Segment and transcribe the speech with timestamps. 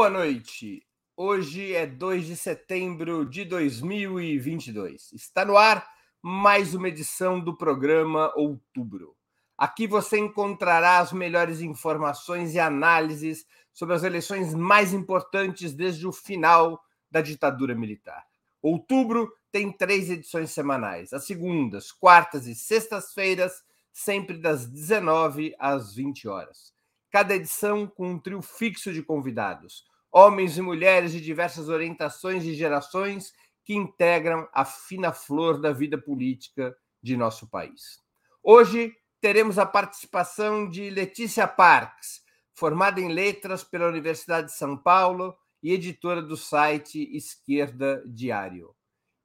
[0.00, 0.82] Boa noite.
[1.14, 5.12] Hoje é 2 de setembro de 2022.
[5.12, 5.86] Está no ar
[6.22, 9.14] mais uma edição do programa Outubro.
[9.58, 16.12] Aqui você encontrará as melhores informações e análises sobre as eleições mais importantes desde o
[16.12, 18.24] final da ditadura militar.
[18.62, 23.62] Outubro tem três edições semanais: as segundas, quartas e sextas-feiras,
[23.92, 26.72] sempre das 19 às 20 horas
[27.10, 32.54] cada edição com um trio fixo de convidados, homens e mulheres de diversas orientações e
[32.54, 33.32] gerações
[33.64, 38.00] que integram a fina flor da vida política de nosso país.
[38.42, 42.22] Hoje teremos a participação de Letícia Parks,
[42.54, 48.74] formada em letras pela Universidade de São Paulo e editora do site Esquerda Diário.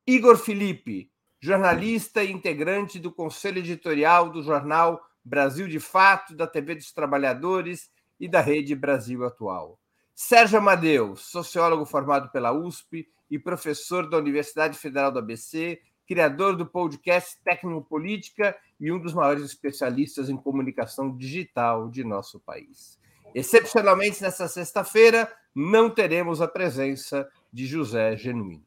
[0.05, 6.75] Igor Felipe, jornalista e integrante do conselho editorial do jornal Brasil de Fato, da TV
[6.75, 7.89] dos Trabalhadores
[8.19, 9.79] e da Rede Brasil Atual.
[10.15, 16.65] Sérgio Amadeu, sociólogo formado pela USP e professor da Universidade Federal do ABC, criador do
[16.65, 22.97] podcast Tecnopolítica e um dos maiores especialistas em comunicação digital de nosso país.
[23.35, 28.65] Excepcionalmente, nesta sexta-feira, não teremos a presença de José Genuíno.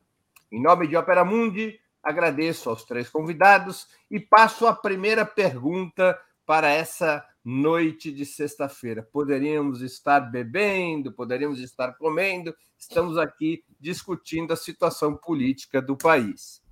[0.52, 6.68] Em nome de Opera Mundi, agradeço aos três convidados e passo a primeira pergunta para
[6.68, 9.02] essa noite de sexta-feira.
[9.02, 16.62] Poderíamos estar bebendo, poderíamos estar comendo, estamos aqui discutindo a situação política do país.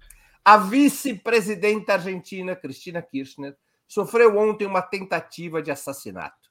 [0.44, 3.56] A vice-presidenta argentina, Cristina Kirchner,
[3.88, 6.50] sofreu ontem uma tentativa de assassinato.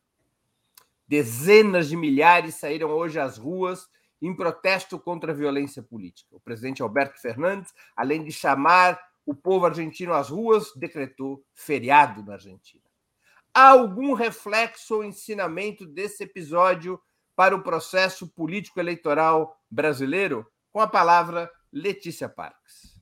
[1.08, 3.88] Dezenas de milhares saíram hoje às ruas
[4.20, 6.36] em protesto contra a violência política.
[6.36, 12.34] O presidente Alberto Fernandes, além de chamar o povo argentino às ruas, decretou feriado na
[12.34, 12.85] Argentina.
[13.58, 17.00] Há algum reflexo ou ensinamento desse episódio
[17.38, 20.46] para o processo político-eleitoral brasileiro?
[20.74, 23.00] Com a palavra, Letícia Parques.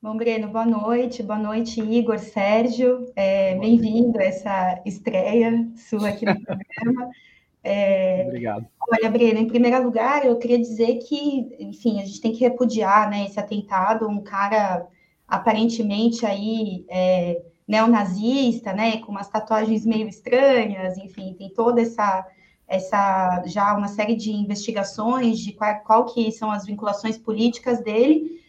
[0.00, 1.20] Bom, Breno, boa noite.
[1.20, 3.12] Boa noite, Igor, Sérgio.
[3.16, 7.10] É, Bem-vindo a essa estreia sua aqui no programa.
[7.64, 8.66] É, Obrigado.
[8.90, 13.08] Olha, Breno, em primeiro lugar, eu queria dizer que, enfim, a gente tem que repudiar
[13.08, 14.84] né, esse atentado, um cara
[15.28, 17.40] aparentemente aí é,
[17.72, 22.26] neonazista, né, com umas tatuagens meio estranhas, enfim, tem toda essa
[22.68, 28.40] essa já uma série de investigações de qual, qual que são as vinculações políticas dele,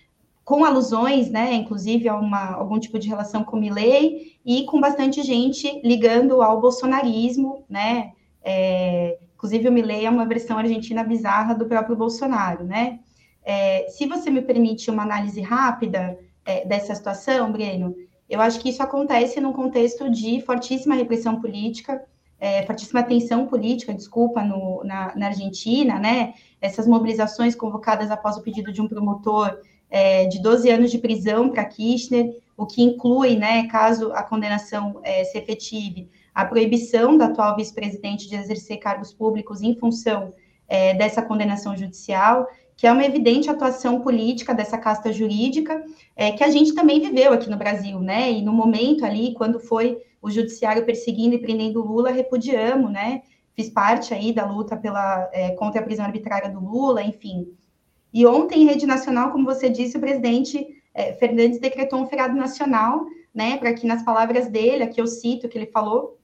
[0.45, 5.22] com alusões, né, inclusive a uma, algum tipo de relação com Milley e com bastante
[5.23, 8.12] gente ligando ao bolsonarismo, né,
[8.44, 13.00] é, inclusive o Milley é uma versão argentina bizarra do próprio Bolsonaro, né.
[13.44, 17.94] É, se você me permite uma análise rápida é, dessa situação, Breno,
[18.29, 22.03] eu acho que isso acontece num contexto de fortíssima repressão política,
[22.39, 26.33] é, fortíssima tensão política, desculpa, no, na, na, Argentina, né?
[26.59, 29.57] Essas mobilizações convocadas após o pedido de um promotor
[29.89, 35.00] é, de 12 anos de prisão para Kirchner, o que inclui, né, caso a condenação
[35.03, 40.33] é, se efetive, a proibição da atual vice-presidente de exercer cargos públicos em função
[40.67, 42.47] é, dessa condenação judicial
[42.83, 45.81] que é uma evidente atuação política dessa casta jurídica,
[46.17, 48.29] é, que a gente também viveu aqui no Brasil, né?
[48.29, 53.21] E no momento ali, quando foi o judiciário perseguindo e prendendo Lula, repudiamos, né?
[53.55, 57.47] Fiz parte aí da luta pela, é, contra a prisão arbitrária do Lula, enfim.
[58.13, 62.35] E ontem, em rede nacional, como você disse, o presidente é, Fernandes decretou um feriado
[62.35, 63.56] nacional, né?
[63.56, 66.19] Para que, nas palavras dele, aqui eu cito que ele falou,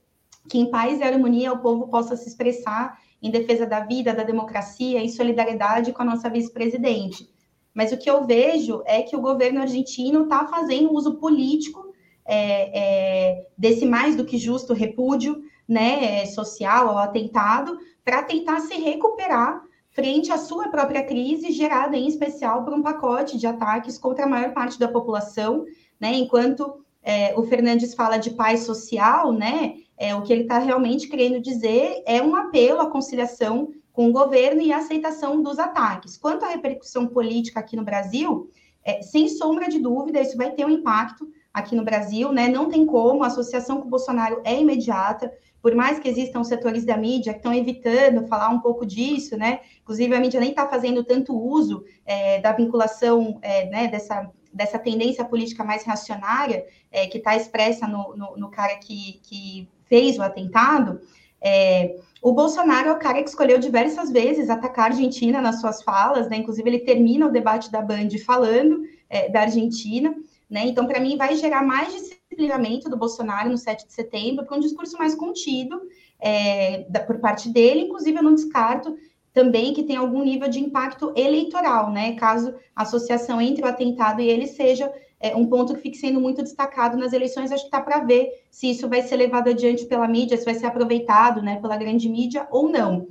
[0.46, 4.22] que em paz e harmonia o povo possa se expressar em defesa da vida, da
[4.22, 7.28] democracia, em solidariedade com a nossa vice-presidente.
[7.74, 11.92] Mas o que eu vejo é que o governo argentino está fazendo uso político
[12.24, 18.74] é, é, desse mais do que justo repúdio né, social ao atentado para tentar se
[18.74, 24.24] recuperar frente à sua própria crise, gerada em especial por um pacote de ataques contra
[24.24, 25.64] a maior parte da população,
[25.98, 30.58] né, enquanto é, o Fernandes fala de paz social, né, é, o que ele está
[30.58, 35.58] realmente querendo dizer é um apelo à conciliação com o governo e a aceitação dos
[35.58, 36.16] ataques.
[36.16, 38.48] Quanto à repercussão política aqui no Brasil,
[38.82, 42.48] é, sem sombra de dúvida, isso vai ter um impacto aqui no Brasil, né?
[42.48, 45.30] Não tem como, a associação com o Bolsonaro é imediata,
[45.60, 49.60] por mais que existam setores da mídia que estão evitando falar um pouco disso, né?
[49.82, 54.78] Inclusive, a mídia nem está fazendo tanto uso é, da vinculação, é, né, dessa, dessa
[54.78, 60.16] tendência política mais reacionária, é, que está expressa no, no, no, cara que, que fez
[60.16, 61.00] o atentado,
[61.42, 65.82] é, o Bolsonaro é o cara que escolheu diversas vezes atacar a Argentina nas suas
[65.82, 66.36] falas, né?
[66.36, 70.14] Inclusive, ele termina o debate da Band falando é, da Argentina,
[70.48, 70.66] né?
[70.66, 74.60] Então, para mim, vai gerar mais disciplinamento do Bolsonaro no 7 de setembro, para um
[74.60, 75.80] discurso mais contido
[76.20, 77.82] é, da, por parte dele.
[77.82, 78.96] Inclusive, eu não descarto
[79.32, 82.14] também que tem algum nível de impacto eleitoral, né?
[82.16, 86.20] Caso a associação entre o atentado e ele seja é, um ponto que fique sendo
[86.20, 89.84] muito destacado nas eleições, acho que está para ver se isso vai ser levado adiante
[89.84, 93.06] pela mídia, se vai ser aproveitado né, pela grande mídia ou não.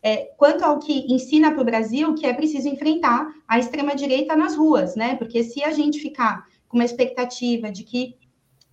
[0.00, 4.54] É, quanto ao que ensina para o Brasil, que é preciso enfrentar a extrema-direita nas
[4.54, 5.16] ruas, né?
[5.16, 8.14] Porque se a gente ficar com uma expectativa de que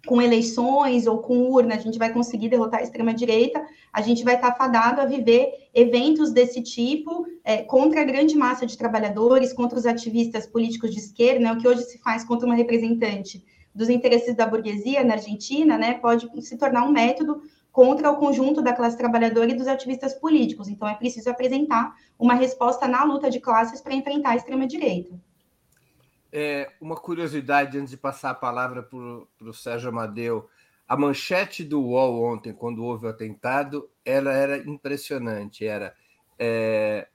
[0.06, 4.36] com eleições ou com urna a gente vai conseguir derrotar a extrema-direita, a gente vai
[4.36, 9.78] estar fadado a viver eventos desse tipo é, contra a grande massa de trabalhadores, contra
[9.78, 13.44] os ativistas políticos de esquerda, né, o que hoje se faz contra uma representante
[13.74, 17.42] dos interesses da burguesia na Argentina, né, pode se tornar um método
[17.72, 20.70] contra o conjunto da classe trabalhadora e dos ativistas políticos.
[20.70, 25.20] Então, é preciso apresentar uma resposta na luta de classes para enfrentar a extrema-direita.
[26.38, 30.50] É, uma curiosidade antes de passar a palavra para o Sérgio Amadeu.
[30.86, 35.66] A manchete do UOL ontem, quando houve o atentado, ela era impressionante.
[35.66, 35.96] Era
[36.38, 37.08] é,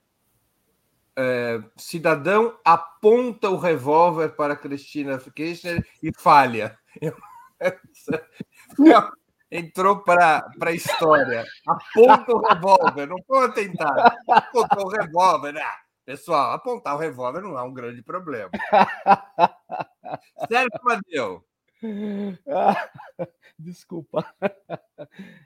[1.15, 6.75] é, cidadão aponta o revólver para Cristina Kirchner e falha.
[9.51, 11.45] Entrou para a história.
[11.67, 14.17] Aponta o revólver, não foi um atentado.
[14.27, 15.53] Apontou o revólver.
[15.53, 15.61] Né?
[16.11, 18.51] Pessoal, apontar o revólver não é um grande problema.
[20.45, 21.45] Sérgio Amadeu.
[23.57, 24.25] Desculpa.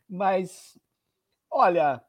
[0.10, 0.76] Mas,
[1.52, 2.04] olha,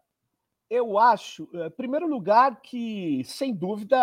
[0.70, 3.98] eu acho, em primeiro lugar, que, sem dúvida,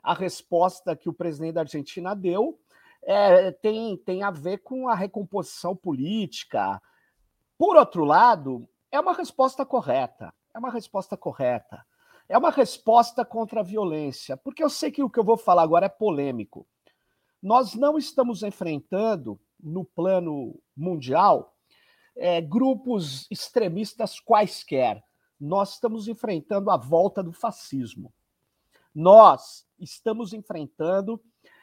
[0.00, 2.56] a resposta que o presidente da Argentina deu
[3.02, 6.80] é, tem, tem a ver com a recomposição política.
[7.58, 10.32] Por outro lado, é uma resposta correta.
[10.54, 11.84] É uma resposta correta.
[12.28, 15.62] É uma resposta contra a violência, porque eu sei que o que eu vou falar
[15.62, 16.66] agora é polêmico.
[17.42, 21.54] Nós não estamos enfrentando, no plano mundial,
[22.16, 25.02] é, grupos extremistas quaisquer.
[25.40, 28.12] Nós estamos enfrentando a volta do fascismo.
[28.94, 31.20] Nós estamos enfrentando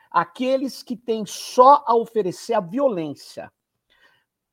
[0.09, 3.51] aqueles que têm só a oferecer a violência,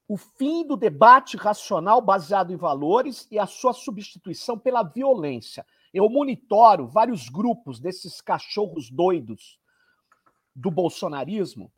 [0.08, 5.64] o fim do debate racional baseado em valores e a sua substituição pela violência.
[5.92, 9.60] Eu monitoro vários grupos desses cachorros doidos
[10.56, 11.70] do bolsonarismo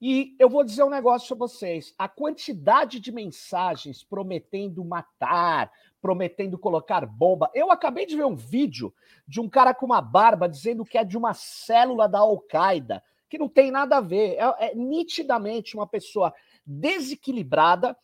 [0.00, 5.70] e eu vou dizer um negócio para vocês: a quantidade de mensagens prometendo matar,
[6.00, 7.50] prometendo colocar bomba.
[7.54, 8.94] Eu acabei de ver um vídeo
[9.28, 13.36] de um cara com uma barba dizendo que é de uma célula da Al-Qaeda, que
[13.36, 14.36] não tem nada a ver.
[14.36, 16.32] É, é nitidamente uma pessoa
[16.70, 17.96] desequilibrada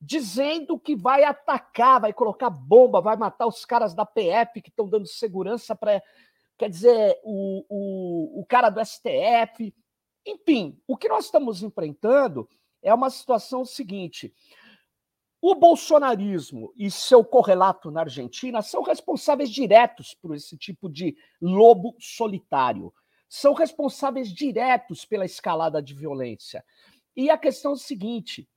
[0.00, 4.88] dizendo que vai atacar, vai colocar bomba, vai matar os caras da PF que estão
[4.88, 6.02] dando segurança para.
[6.56, 9.74] Quer dizer, o, o, o cara do STF.
[10.26, 12.48] Enfim, o que nós estamos enfrentando
[12.82, 14.32] é uma situação seguinte.
[15.40, 21.94] O bolsonarismo e seu correlato na Argentina são responsáveis diretos por esse tipo de lobo
[21.98, 22.94] solitário.
[23.28, 26.64] São responsáveis diretos pela escalada de violência.
[27.16, 28.48] E a questão é o seguinte: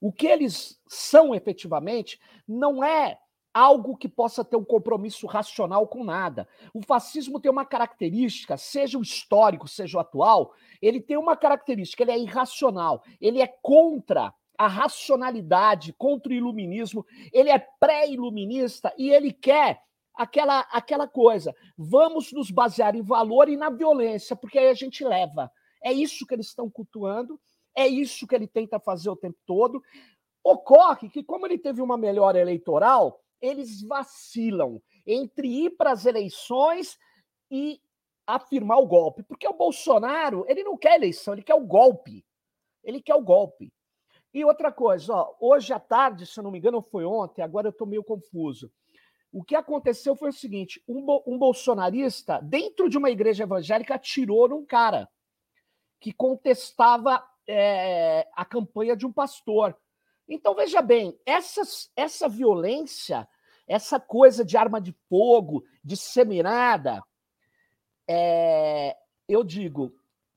[0.00, 3.18] o que eles são efetivamente não é
[3.52, 6.46] algo que possa ter um compromisso racional com nada.
[6.74, 12.02] O fascismo tem uma característica, seja o histórico, seja o atual, ele tem uma característica,
[12.02, 19.10] ele é irracional, ele é contra a racionalidade, contra o iluminismo, ele é pré-iluminista e
[19.10, 19.80] ele quer
[20.14, 25.02] aquela aquela coisa, vamos nos basear em valor e na violência, porque aí a gente
[25.02, 25.50] leva.
[25.82, 27.40] É isso que eles estão cultuando
[27.76, 29.82] é isso que ele tenta fazer o tempo todo.
[30.42, 36.98] Ocorre que, como ele teve uma melhora eleitoral, eles vacilam entre ir para as eleições
[37.50, 37.80] e
[38.26, 39.22] afirmar o golpe.
[39.22, 42.24] Porque o Bolsonaro, ele não quer eleição, ele quer o golpe.
[42.82, 43.72] Ele quer o golpe.
[44.32, 47.68] E outra coisa, ó, hoje à tarde, se eu não me engano, foi ontem, agora
[47.68, 48.70] eu estou meio confuso.
[49.32, 54.48] O que aconteceu foi o seguinte: um, um bolsonarista, dentro de uma igreja evangélica, atirou
[54.48, 55.08] num cara
[56.00, 59.76] que contestava é, a campanha de um pastor.
[60.28, 63.28] Então, veja bem, essas, essa violência,
[63.66, 67.02] essa coisa de arma de fogo, disseminada,
[68.08, 68.96] é,
[69.28, 69.94] eu digo,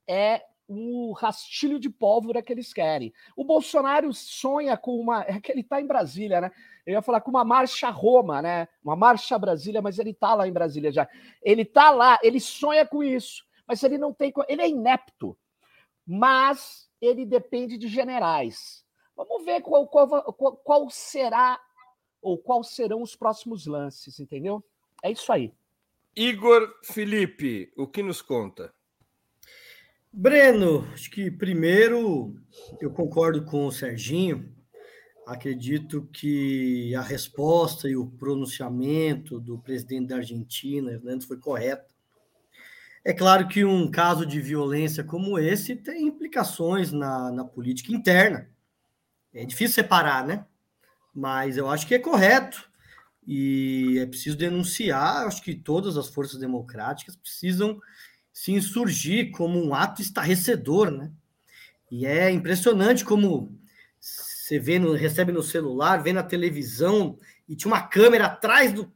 [0.08, 3.12] é o rastilho de pólvora que eles querem.
[3.36, 5.24] O Bolsonaro sonha com uma.
[5.26, 6.52] É que ele está em Brasília, né?
[6.86, 8.68] Eu ia falar com uma marcha Roma, né?
[8.82, 11.08] Uma marcha Brasília, mas ele está lá em Brasília já.
[11.42, 14.32] Ele está lá, ele sonha com isso, mas ele não tem.
[14.48, 15.36] Ele é inepto.
[16.06, 18.84] Mas ele depende de generais.
[19.16, 21.60] Vamos ver qual, qual, qual, será
[22.22, 24.62] ou quais serão os próximos lances, entendeu?
[25.02, 25.52] É isso aí.
[26.14, 28.74] Igor Felipe, o que nos conta?
[30.12, 32.34] Breno, acho que primeiro
[32.80, 34.52] eu concordo com o Serginho.
[35.26, 41.94] acredito que a resposta e o pronunciamento do presidente da Argentina, Hernandes, foi correto.
[43.04, 48.48] É claro que um caso de violência como esse tem implicações na, na política interna.
[49.32, 50.44] É difícil separar, né?
[51.14, 52.68] Mas eu acho que é correto
[53.26, 55.26] e é preciso denunciar.
[55.26, 57.80] Acho que todas as forças democráticas precisam
[58.32, 61.10] se insurgir como um ato estarrecedor, né?
[61.90, 63.58] E é impressionante como
[63.98, 68.92] você vê no, recebe no celular, vê na televisão e tinha uma câmera atrás do,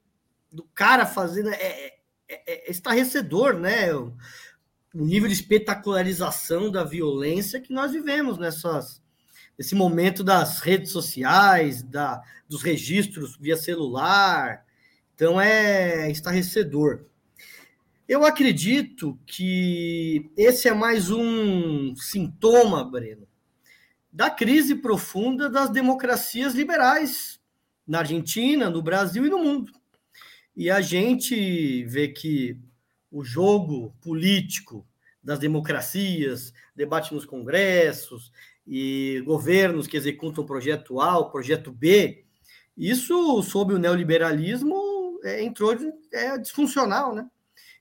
[0.52, 1.50] do cara fazendo.
[1.50, 1.93] É,
[2.28, 3.94] é, é, estarrecedor, né?
[3.94, 4.14] O,
[4.94, 9.02] o nível de espetacularização da violência que nós vivemos nessas
[9.74, 14.64] momento das redes sociais, da, dos registros via celular.
[15.14, 17.04] Então é estarrecedor.
[18.08, 23.26] Eu acredito que esse é mais um sintoma, Breno,
[24.12, 27.40] da crise profunda das democracias liberais
[27.86, 29.72] na Argentina, no Brasil e no mundo.
[30.56, 32.58] E a gente vê que
[33.10, 34.86] o jogo político
[35.22, 38.30] das democracias, debate nos congressos,
[38.66, 42.24] e governos que executam projeto A, o projeto B,
[42.76, 45.76] isso, sob o neoliberalismo, é, entrou
[46.12, 47.26] é disfuncional, né?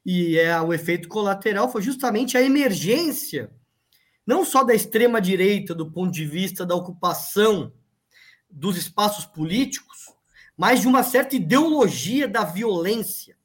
[0.05, 3.51] E é, o efeito colateral foi justamente a emergência,
[4.25, 7.73] não só da extrema-direita, do ponto de vista da ocupação
[8.49, 10.12] dos espaços políticos,
[10.57, 13.37] mas de uma certa ideologia da violência,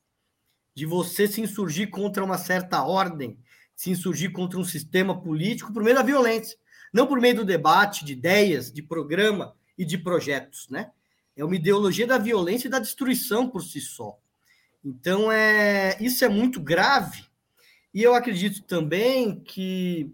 [0.74, 3.38] de você se insurgir contra uma certa ordem,
[3.74, 6.58] se insurgir contra um sistema político por meio da violência
[6.92, 10.90] não por meio do debate, de ideias, de programa e de projetos, né?
[11.36, 14.18] É uma ideologia da violência e da destruição por si só.
[14.84, 17.24] Então, é, isso é muito grave.
[17.94, 20.12] E eu acredito também que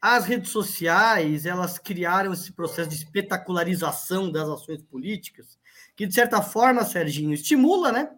[0.00, 5.57] as redes sociais, elas criaram esse processo de espetacularização das ações políticas,
[5.98, 8.08] que, de certa forma, Serginho, estimula, né?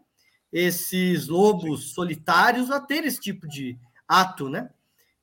[0.52, 4.68] Esses lobos solitários a ter esse tipo de ato, né?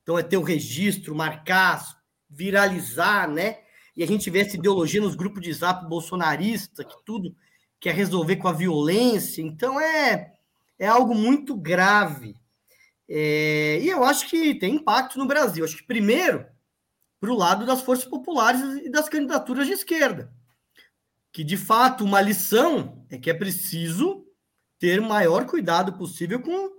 [0.01, 1.85] Então, é ter o registro, marcar
[2.27, 3.59] viralizar, né?
[3.95, 7.35] E a gente vê essa ideologia nos grupos de zap bolsonarista, que tudo
[7.79, 9.43] quer resolver com a violência.
[9.43, 10.33] Então é,
[10.79, 12.35] é algo muito grave.
[13.07, 15.63] É, e eu acho que tem impacto no Brasil.
[15.63, 16.43] Acho que primeiro
[17.19, 20.31] para o lado das forças populares e das candidaturas de esquerda.
[21.37, 24.25] Que de fato uma lição é que é preciso
[24.79, 26.69] ter o maior cuidado possível com,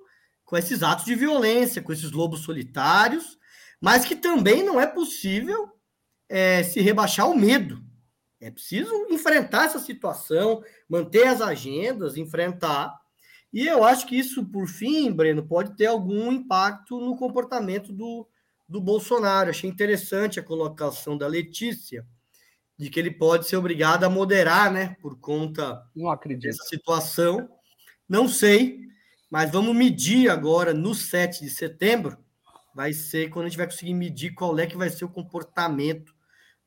[0.45, 3.39] com esses atos de violência, com esses lobos solitários
[3.81, 5.71] mas que também não é possível
[6.29, 7.83] é, se rebaixar ao medo.
[8.41, 12.93] É preciso enfrentar essa situação, manter as agendas, enfrentar.
[13.53, 18.29] E eu acho que isso, por fim, Breno, pode ter algum impacto no comportamento do,
[18.69, 19.51] do Bolsonaro.
[19.51, 22.07] Achei interessante a colocação da Letícia,
[22.79, 26.43] de que ele pode ser obrigado a moderar, né, por conta Não acredito.
[26.43, 27.49] dessa situação.
[28.09, 28.81] Não sei,
[29.29, 32.17] mas vamos medir agora, no 7 de setembro,
[32.73, 36.15] vai ser quando a gente vai conseguir medir qual é que vai ser o comportamento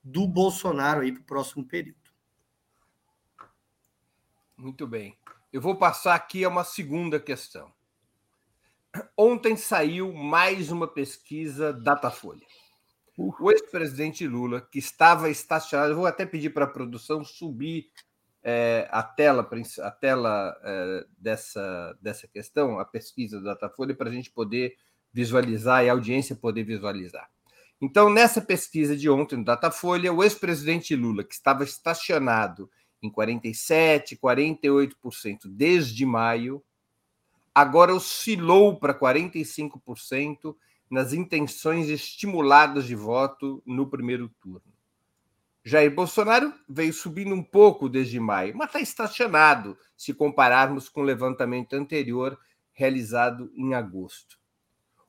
[0.04, 1.98] do Bolsonaro aí para o próximo período.
[4.58, 5.18] Muito bem.
[5.52, 7.72] Eu vou passar aqui a uma segunda questão.
[9.18, 12.46] Ontem saiu mais uma pesquisa Datafolha.
[13.40, 17.92] O ex-presidente Lula, que estava estacionado, vou até pedir para a produção subir
[18.44, 19.48] é, a tela,
[19.82, 24.76] a tela é, dessa, dessa questão, a pesquisa da Datafolha, para a gente poder
[25.14, 27.30] visualizar e a audiência poder visualizar.
[27.80, 32.70] Então, nessa pesquisa de ontem no Datafolha, o ex-presidente Lula, que estava estacionado
[33.02, 36.64] em 47%, 48% desde maio,
[37.54, 40.56] agora oscilou para 45%
[40.92, 44.62] nas intenções estimuladas de voto no primeiro turno.
[45.64, 51.06] Jair Bolsonaro veio subindo um pouco desde maio, mas está estacionado se compararmos com o
[51.06, 52.38] levantamento anterior
[52.74, 54.38] realizado em agosto.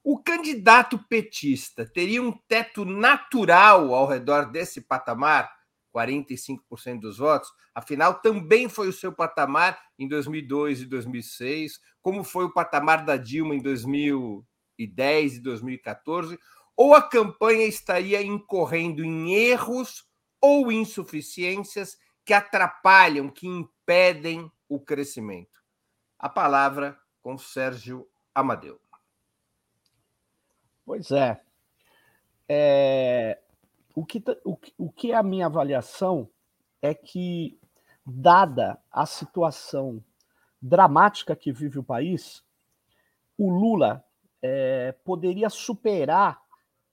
[0.05, 5.51] O candidato petista teria um teto natural ao redor desse patamar,
[5.93, 7.51] 45% dos votos?
[7.75, 13.17] Afinal, também foi o seu patamar em 2002 e 2006, como foi o patamar da
[13.17, 13.61] Dilma em
[14.79, 16.39] 2010 e 2014?
[16.77, 20.05] Ou a campanha estaria incorrendo em erros
[20.41, 25.63] ou insuficiências que atrapalham, que impedem o crescimento?
[26.19, 28.81] A palavra com Sérgio Amadeu.
[30.85, 31.41] Pois é.
[32.49, 33.41] é
[33.95, 36.29] o, que, o, o que é a minha avaliação
[36.81, 37.59] é que,
[38.05, 40.03] dada a situação
[40.61, 42.45] dramática que vive o país,
[43.39, 44.05] o Lula
[44.43, 46.43] é, poderia superar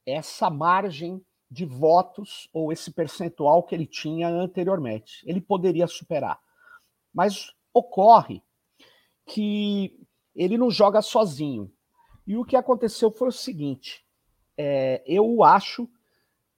[0.05, 5.23] essa margem de votos ou esse percentual que ele tinha anteriormente.
[5.25, 6.39] Ele poderia superar.
[7.13, 8.43] Mas ocorre
[9.25, 9.99] que
[10.35, 11.71] ele não joga sozinho.
[12.25, 14.05] E o que aconteceu foi o seguinte:
[14.55, 15.89] é, eu acho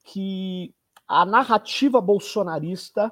[0.03, 0.75] que
[1.07, 3.11] a narrativa bolsonarista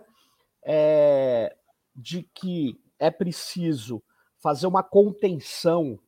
[0.64, 1.56] é,
[1.96, 4.04] de que é preciso
[4.38, 6.00] fazer uma contenção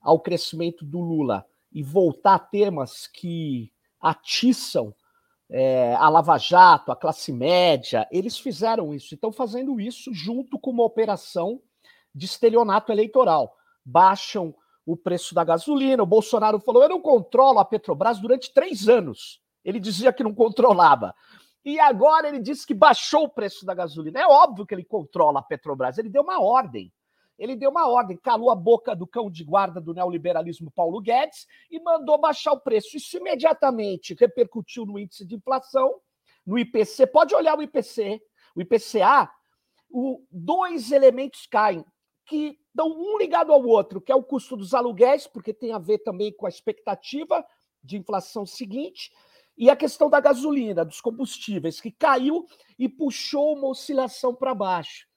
[0.00, 4.94] ao crescimento do Lula e voltar a temas que atiçam
[5.50, 9.14] é, a Lava Jato, a classe média, eles fizeram isso.
[9.14, 11.60] Estão fazendo isso junto com uma operação
[12.14, 13.56] de estelionato eleitoral.
[13.84, 14.54] Baixam
[14.86, 16.02] o preço da gasolina.
[16.02, 19.40] O Bolsonaro falou: eu não controlo a Petrobras durante três anos.
[19.64, 21.14] Ele dizia que não controlava.
[21.64, 24.20] E agora ele disse que baixou o preço da gasolina.
[24.20, 25.98] É óbvio que ele controla a Petrobras.
[25.98, 26.90] Ele deu uma ordem
[27.40, 31.46] ele deu uma ordem, calou a boca do cão de guarda do neoliberalismo Paulo Guedes
[31.70, 32.98] e mandou baixar o preço.
[32.98, 36.02] Isso imediatamente repercutiu no índice de inflação,
[36.46, 37.06] no IPC.
[37.06, 38.20] Pode olhar o IPC,
[38.54, 39.30] o IPCA,
[39.88, 41.82] o, dois elementos caem,
[42.26, 45.78] que estão um ligado ao outro, que é o custo dos aluguéis, porque tem a
[45.78, 47.42] ver também com a expectativa
[47.82, 49.10] de inflação seguinte,
[49.56, 52.46] e a questão da gasolina, dos combustíveis, que caiu
[52.78, 55.09] e puxou uma oscilação para baixo.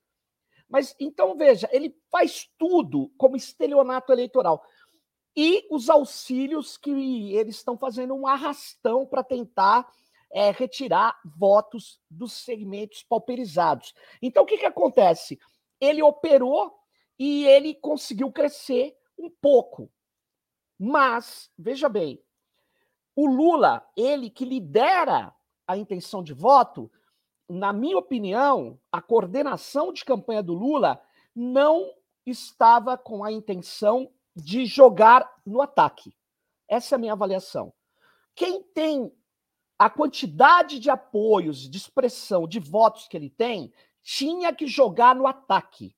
[0.74, 4.65] Mas então veja, ele faz tudo como estelionato eleitoral.
[5.38, 9.88] E os auxílios que eles estão fazendo um arrastão para tentar
[10.32, 13.94] é, retirar votos dos segmentos pauperizados.
[14.20, 15.38] Então o que, que acontece?
[15.79, 16.75] Ele operou
[17.20, 19.92] e ele conseguiu crescer um pouco.
[20.79, 22.20] Mas, veja bem,
[23.16, 25.36] o Lula, ele que lidera
[25.68, 26.92] a intenção de voto,
[27.53, 31.00] na minha opinião, a coordenação de campanha do Lula
[31.35, 31.94] não
[32.25, 36.16] estava com a intenção de jogar no ataque.
[36.68, 37.72] Essa é a minha avaliação.
[38.33, 39.13] Quem tem
[39.77, 45.27] a quantidade de apoios, de expressão, de votos que ele tem, tinha que jogar no
[45.27, 45.96] ataque.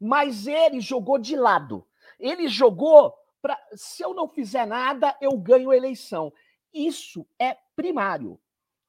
[0.00, 1.86] Mas ele jogou de lado.
[2.18, 3.58] Ele jogou para.
[3.74, 6.32] Se eu não fizer nada, eu ganho a eleição.
[6.72, 8.40] Isso é primário.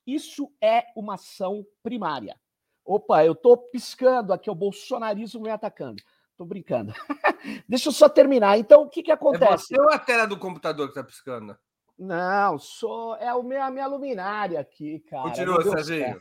[0.08, 2.40] Isso é uma ação primária.
[2.86, 6.02] Opa, eu estou piscando aqui, o bolsonarismo me atacando.
[6.32, 6.94] Estou brincando.
[7.68, 8.58] Deixa eu só terminar.
[8.58, 9.74] Então, o que, que acontece?
[9.74, 11.58] É você ou a tela do computador que está piscando?
[12.00, 15.24] Não, sou é o meu, a minha luminária aqui, cara.
[15.24, 16.20] Continua, Serginho.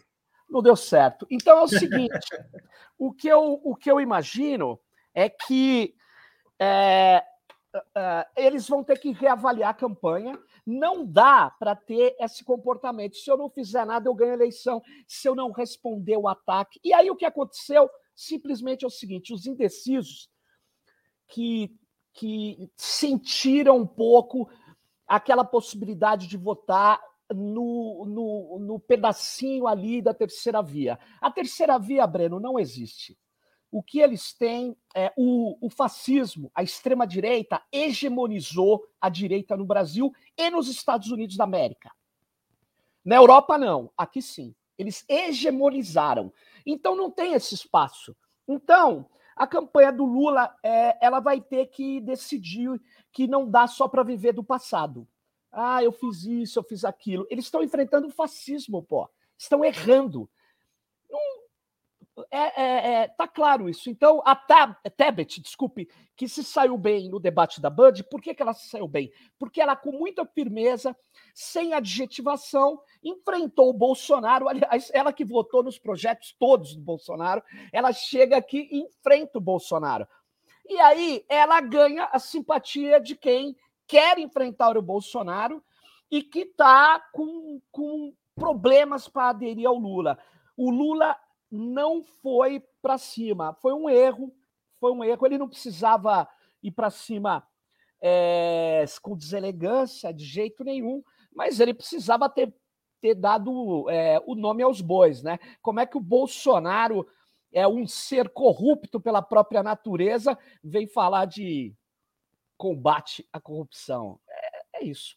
[0.48, 1.26] Não deu certo.
[1.30, 2.10] Então é o seguinte:
[2.98, 4.80] o, que eu, o que eu imagino
[5.14, 5.94] é que
[6.58, 7.22] é,
[7.74, 10.38] uh, eles vão ter que reavaliar a campanha.
[10.66, 13.16] Não dá para ter esse comportamento.
[13.16, 14.82] Se eu não fizer nada, eu ganho a eleição.
[15.06, 16.80] Se eu não responder o ataque.
[16.82, 20.28] E aí o que aconteceu simplesmente é o seguinte: os indecisos
[21.28, 21.72] que,
[22.12, 24.50] que sentiram um pouco
[25.06, 27.00] aquela possibilidade de votar
[27.32, 30.98] no, no, no pedacinho ali da terceira via.
[31.20, 33.16] A terceira via, Breno, não existe
[33.70, 40.12] o que eles têm é o, o fascismo, a extrema-direita, hegemonizou a direita no Brasil
[40.36, 41.90] e nos Estados Unidos da América.
[43.04, 44.54] Na Europa, não, aqui sim.
[44.78, 46.32] Eles hegemonizaram.
[46.64, 48.16] Então não tem esse espaço.
[48.48, 52.80] Então, a campanha do Lula é, ela vai ter que decidir
[53.12, 55.06] que não dá só para viver do passado.
[55.52, 57.26] Ah, eu fiz isso, eu fiz aquilo.
[57.30, 59.08] Eles estão enfrentando o fascismo, pô.
[59.38, 60.28] Estão errando.
[61.10, 61.20] Não,
[62.30, 63.90] é, é, é, tá claro isso.
[63.90, 68.34] Então, a Tab, Tebet, desculpe, que se saiu bem no debate da Band, por que,
[68.34, 69.12] que ela se saiu bem?
[69.38, 70.96] Porque ela, com muita firmeza,
[71.34, 74.48] sem adjetivação, enfrentou o Bolsonaro.
[74.48, 79.42] Aliás, ela que votou nos projetos todos do Bolsonaro, ela chega aqui e enfrenta o
[79.42, 80.08] Bolsonaro.
[80.68, 85.62] E aí ela ganha a simpatia de quem quer enfrentar o Bolsonaro
[86.10, 90.18] e que está com, com problemas para aderir ao Lula.
[90.56, 91.16] O Lula
[91.50, 93.54] não foi para cima.
[93.54, 94.34] Foi um erro,
[94.78, 95.26] foi um erro.
[95.26, 96.28] Ele não precisava
[96.62, 97.46] ir para cima
[98.00, 101.02] é, com deselegância de jeito nenhum,
[101.34, 102.54] mas ele precisava ter,
[103.00, 105.38] ter dado é, o nome aos bois, né?
[105.62, 107.06] Como é que o Bolsonaro
[107.52, 111.74] é um ser corrupto pela própria natureza, vem falar de
[112.56, 114.20] combate à corrupção.
[114.28, 115.16] É, é isso.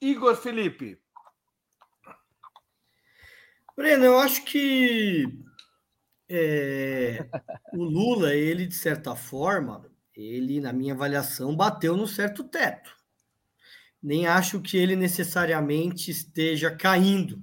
[0.00, 1.00] Igor Felipe,
[3.78, 5.38] Breno, eu acho que
[6.28, 7.28] é,
[7.72, 12.90] o Lula, ele, de certa forma, ele, na minha avaliação, bateu no certo teto.
[14.02, 17.40] Nem acho que ele necessariamente esteja caindo.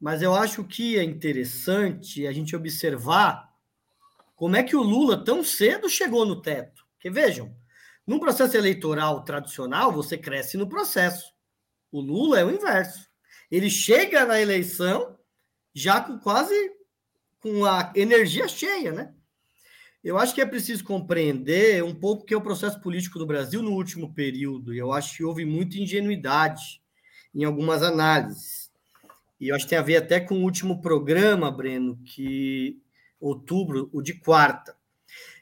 [0.00, 3.52] Mas eu acho que é interessante a gente observar
[4.34, 6.86] como é que o Lula tão cedo chegou no teto.
[6.94, 7.54] Porque vejam,
[8.06, 11.30] num processo eleitoral tradicional, você cresce no processo.
[11.92, 13.06] O Lula é o inverso.
[13.50, 15.17] Ele chega na eleição
[15.74, 16.54] já com quase
[17.40, 19.14] com a energia cheia, né?
[20.02, 23.62] Eu acho que é preciso compreender um pouco que é o processo político no Brasil
[23.62, 24.72] no último período.
[24.72, 26.80] E eu acho que houve muita ingenuidade
[27.34, 28.70] em algumas análises.
[29.40, 32.80] E eu acho que tem a ver até com o último programa, Breno, que
[33.20, 34.76] outubro, o de quarta.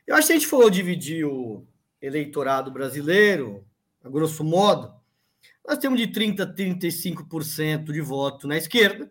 [0.06, 1.66] Eu acho que a gente falou dividir o
[2.00, 3.64] eleitorado brasileiro,
[4.02, 4.94] a grosso modo,
[5.66, 9.10] nós temos de 30% a 35% de voto na esquerda,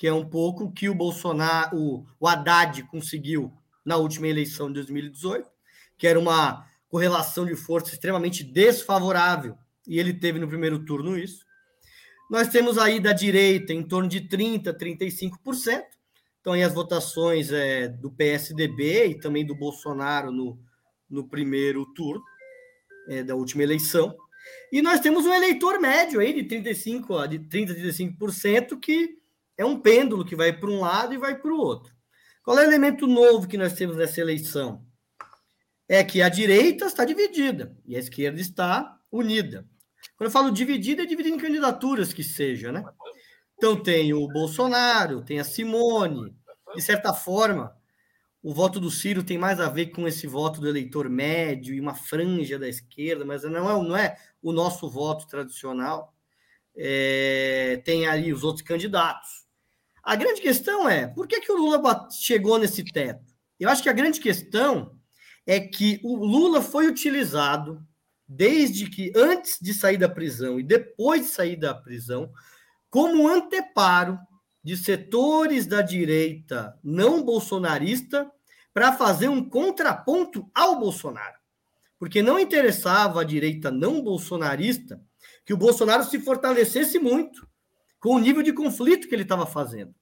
[0.00, 3.52] que é um pouco que o Bolsonaro, o, o Haddad conseguiu
[3.84, 5.46] na última eleição de 2018,
[5.98, 11.44] que era uma correlação de força extremamente desfavorável, e ele teve no primeiro turno isso.
[12.30, 15.82] Nós temos aí da direita em torno de 30%, 35%.
[16.40, 20.58] Então, aí as votações é, do PSDB e também do Bolsonaro no,
[21.10, 22.24] no primeiro turno
[23.06, 24.16] é, da última eleição.
[24.72, 29.19] E nós temos um eleitor médio aí de 35% de 30% a 35%, que
[29.60, 31.94] é um pêndulo que vai para um lado e vai para o outro.
[32.42, 34.82] Qual é o elemento novo que nós temos nessa eleição?
[35.86, 39.68] É que a direita está dividida e a esquerda está unida.
[40.16, 42.82] Quando eu falo dividida, é dividida em candidaturas que seja, né?
[43.58, 46.34] Então tem o Bolsonaro, tem a Simone,
[46.74, 47.76] de certa forma,
[48.42, 51.80] o voto do Ciro tem mais a ver com esse voto do eleitor médio e
[51.82, 56.14] uma franja da esquerda, mas não é, não é o nosso voto tradicional.
[56.74, 59.39] É, tem ali os outros candidatos.
[60.10, 63.32] A grande questão é por que, que o Lula chegou nesse teto?
[63.60, 64.98] Eu acho que a grande questão
[65.46, 67.80] é que o Lula foi utilizado
[68.26, 72.28] desde que antes de sair da prisão e depois de sair da prisão
[72.90, 74.18] como anteparo
[74.64, 78.28] de setores da direita não bolsonarista
[78.74, 81.38] para fazer um contraponto ao Bolsonaro.
[82.00, 85.00] Porque não interessava a direita não bolsonarista
[85.46, 87.48] que o Bolsonaro se fortalecesse muito
[88.00, 89.99] com o nível de conflito que ele estava fazendo.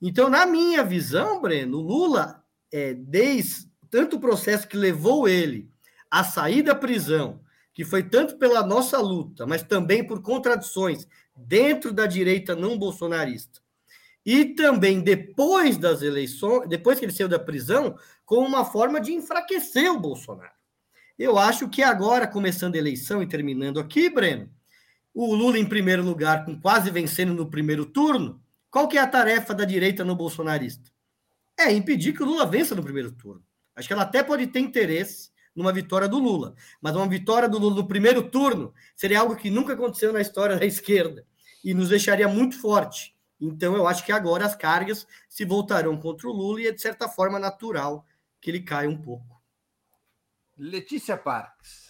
[0.00, 5.70] Então, na minha visão, Breno, Lula, é, desde tanto o processo que levou ele
[6.10, 7.40] a sair da prisão,
[7.72, 13.60] que foi tanto pela nossa luta, mas também por contradições dentro da direita não bolsonarista,
[14.24, 19.12] e também depois das eleições, depois que ele saiu da prisão, como uma forma de
[19.12, 20.56] enfraquecer o Bolsonaro.
[21.18, 24.50] Eu acho que agora, começando a eleição e terminando aqui, Breno,
[25.14, 28.42] o Lula em primeiro lugar, com quase vencendo no primeiro turno,
[28.76, 30.90] qual que é a tarefa da direita no bolsonarista?
[31.58, 33.42] É impedir que o Lula vença no primeiro turno.
[33.74, 37.58] Acho que ela até pode ter interesse numa vitória do Lula, mas uma vitória do
[37.58, 41.26] Lula no primeiro turno seria algo que nunca aconteceu na história da esquerda
[41.64, 46.28] e nos deixaria muito forte então, eu acho que agora as cargas se voltarão contra
[46.28, 48.06] o Lula e é, de certa forma, natural
[48.40, 49.42] que ele caia um pouco.
[50.56, 51.85] Letícia Parques.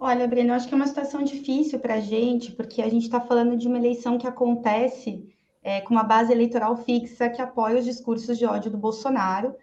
[0.00, 3.20] Olha, Breno, acho que é uma situação difícil para a gente, porque a gente está
[3.20, 5.28] falando de uma eleição que acontece
[5.60, 9.56] é, com uma base eleitoral fixa que apoia os discursos de ódio do Bolsonaro,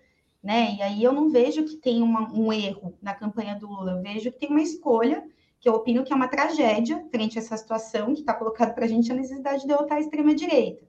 [0.43, 0.75] né?
[0.75, 4.01] E aí eu não vejo que tem uma, um erro na campanha do Lula, eu
[4.01, 5.23] vejo que tem uma escolha
[5.57, 8.83] que eu opino que é uma tragédia frente a essa situação que está colocado para
[8.83, 10.85] a gente a necessidade de derrotar a extrema-direita.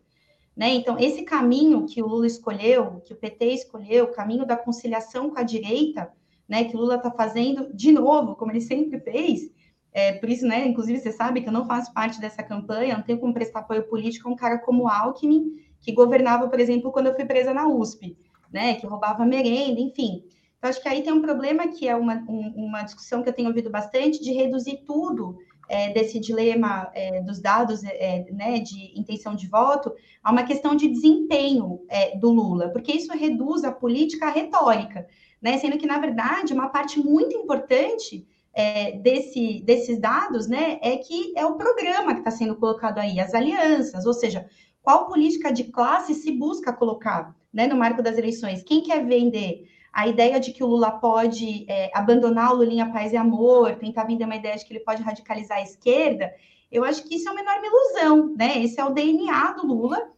[0.56, 0.74] Né?
[0.74, 5.30] Então, esse caminho que o Lula escolheu, que o PT escolheu, o caminho da conciliação
[5.30, 6.12] com a direita,
[6.48, 9.50] né, que Lula está fazendo de novo, como ele sempre fez,
[9.92, 13.02] é, por isso, né, inclusive, você sabe que eu não faço parte dessa campanha, não
[13.02, 17.06] tenho como prestar apoio político a um cara como Alckmin, que governava, por exemplo, quando
[17.06, 18.16] eu fui presa na USP,
[18.52, 20.22] né, que roubava merenda, enfim.
[20.58, 23.32] Então, acho que aí tem um problema que é uma, um, uma discussão que eu
[23.32, 28.98] tenho ouvido bastante de reduzir tudo é, desse dilema é, dos dados é, né, de
[28.98, 33.72] intenção de voto a uma questão de desempenho é, do Lula, porque isso reduz a
[33.72, 35.06] política à retórica,
[35.40, 40.96] né, sendo que, na verdade, uma parte muito importante é, desse, desses dados né, é
[40.96, 44.46] que é o programa que está sendo colocado aí, as alianças, ou seja,
[44.82, 49.68] qual política de classe se busca colocar né, no marco das eleições, quem quer vender
[49.92, 54.04] a ideia de que o Lula pode é, abandonar o Lulinha Paz e Amor, tentar
[54.04, 56.32] vender uma ideia de que ele pode radicalizar a esquerda,
[56.70, 58.62] eu acho que isso é uma enorme ilusão, né?
[58.62, 60.10] Esse é o DNA do Lula.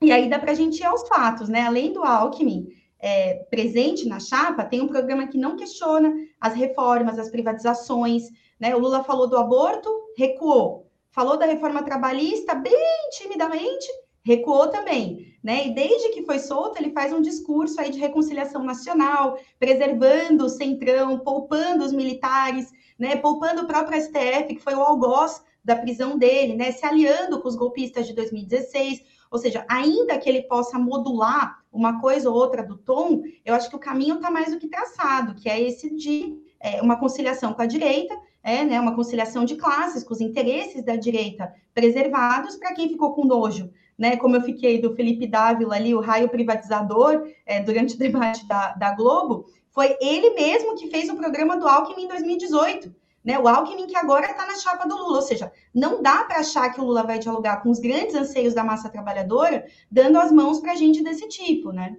[0.00, 1.62] E aí dá para a gente ir aos fatos, né?
[1.62, 7.18] Além do Alckmin é, presente na chapa, tem um programa que não questiona as reformas,
[7.18, 8.24] as privatizações,
[8.58, 8.74] né?
[8.74, 10.86] O Lula falou do aborto, recuou.
[11.10, 13.86] Falou da reforma trabalhista, bem timidamente,
[14.24, 15.68] recuou também, né?
[15.68, 20.48] E desde que foi solto, ele faz um discurso aí de reconciliação nacional, preservando o
[20.48, 23.16] centrão, poupando os militares, né?
[23.16, 26.72] Poupando o próprio STF, que foi o algoz da prisão dele, né?
[26.72, 29.15] Se aliando com os golpistas de 2016.
[29.30, 33.68] Ou seja, ainda que ele possa modular uma coisa ou outra do tom, eu acho
[33.68, 37.52] que o caminho está mais do que traçado, que é esse de é, uma conciliação
[37.52, 42.56] com a direita, é né, uma conciliação de classes, com os interesses da direita preservados,
[42.56, 46.28] para quem ficou com nojo, né, como eu fiquei do Felipe Dávila ali, o raio
[46.28, 51.56] privatizador, é, durante o debate da, da Globo, foi ele mesmo que fez o programa
[51.56, 52.94] do Alckmin em 2018.
[53.26, 56.38] Né, o Alckmin que agora está na chapa do Lula, ou seja, não dá para
[56.38, 60.30] achar que o Lula vai dialogar com os grandes anseios da massa trabalhadora, dando as
[60.30, 61.96] mãos para gente desse tipo, né?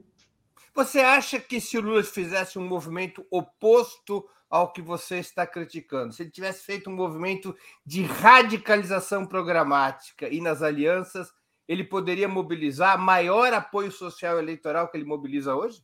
[0.73, 6.13] Você acha que se o Lula fizesse um movimento oposto ao que você está criticando,
[6.13, 7.53] se ele tivesse feito um movimento
[7.85, 11.33] de radicalização programática e nas alianças,
[11.67, 15.83] ele poderia mobilizar maior apoio social eleitoral que ele mobiliza hoje?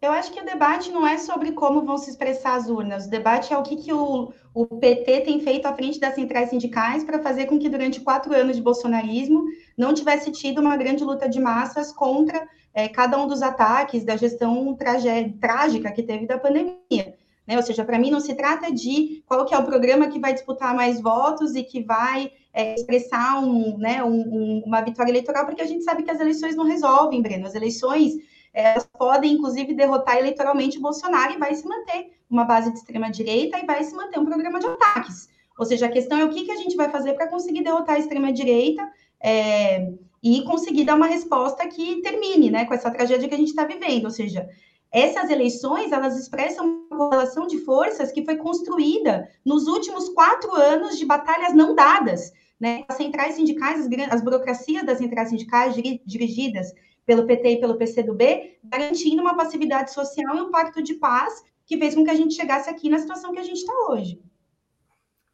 [0.00, 3.10] Eu acho que o debate não é sobre como vão se expressar as urnas, o
[3.10, 7.02] debate é o que, que o, o PT tem feito à frente das centrais sindicais
[7.02, 9.44] para fazer com que, durante quatro anos de bolsonarismo,
[9.76, 14.16] não tivesse tido uma grande luta de massas contra é, cada um dos ataques da
[14.16, 17.14] gestão trágica que teve da pandemia.
[17.44, 17.56] Né?
[17.56, 20.32] Ou seja, para mim não se trata de qual que é o programa que vai
[20.32, 25.44] disputar mais votos e que vai é, expressar um, né, um, um, uma vitória eleitoral,
[25.44, 27.46] porque a gente sabe que as eleições não resolvem, Breno.
[27.46, 28.12] As eleições
[28.58, 33.58] elas podem, inclusive, derrotar eleitoralmente o Bolsonaro e vai se manter uma base de extrema-direita
[33.58, 35.28] e vai se manter um programa de ataques.
[35.56, 37.94] Ou seja, a questão é o que, que a gente vai fazer para conseguir derrotar
[37.94, 38.88] a extrema-direita
[39.22, 39.92] é,
[40.22, 43.64] e conseguir dar uma resposta que termine né, com essa tragédia que a gente está
[43.64, 44.06] vivendo.
[44.06, 44.48] Ou seja,
[44.90, 50.98] essas eleições elas expressam uma correlação de forças que foi construída nos últimos quatro anos
[50.98, 52.32] de batalhas não dadas.
[52.58, 52.84] Né?
[52.88, 56.72] As centrais sindicais, as, as burocracias das centrais sindicais dirigidas
[57.08, 61.78] pelo PT e pelo PCdoB, garantindo uma passividade social e um pacto de paz que
[61.78, 64.22] fez com que a gente chegasse aqui na situação que a gente está hoje.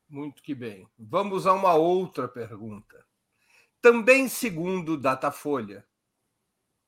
[0.08, 0.88] Muito que bem.
[0.96, 3.04] Vamos a uma outra pergunta.
[3.82, 5.84] Também segundo Datafolha,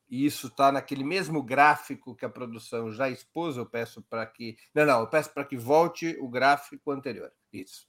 [0.09, 4.57] e isso está naquele mesmo gráfico que a produção já expôs, eu peço para que.
[4.73, 7.33] Não, não, eu peço para que volte o gráfico anterior.
[7.53, 7.89] Isso.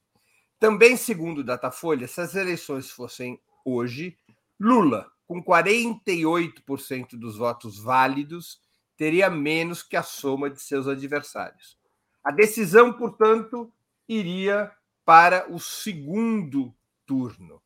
[0.59, 4.17] Também segundo Datafolha, se as eleições fossem hoje,
[4.59, 8.61] Lula com 48% dos votos válidos,
[8.95, 11.77] teria menos que a soma de seus adversários.
[12.23, 13.71] A decisão, portanto,
[14.07, 14.71] iria
[15.05, 16.73] para o segundo
[17.05, 17.61] turno.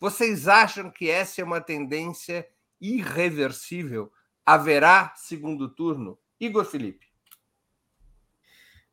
[0.00, 2.48] Vocês acham que essa é uma tendência
[2.80, 4.12] irreversível?
[4.44, 6.18] Haverá segundo turno?
[6.38, 7.06] Igor Felipe.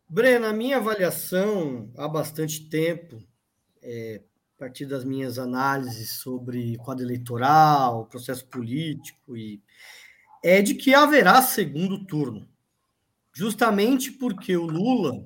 [0.07, 3.23] Breno, a minha avaliação há bastante tempo,
[3.81, 4.21] é,
[4.61, 9.59] partir das minhas análises sobre quadro eleitoral, processo político, e
[10.43, 12.47] é de que haverá segundo turno,
[13.33, 15.25] justamente porque o Lula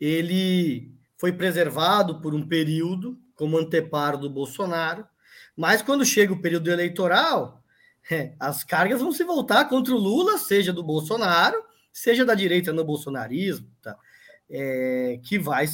[0.00, 5.06] ele foi preservado por um período como anteparo do Bolsonaro,
[5.54, 7.62] mas quando chega o período eleitoral,
[8.10, 12.72] é, as cargas vão se voltar contra o Lula, seja do Bolsonaro, seja da direita
[12.72, 13.94] no bolsonarismo, tá?
[14.48, 15.66] É, que vai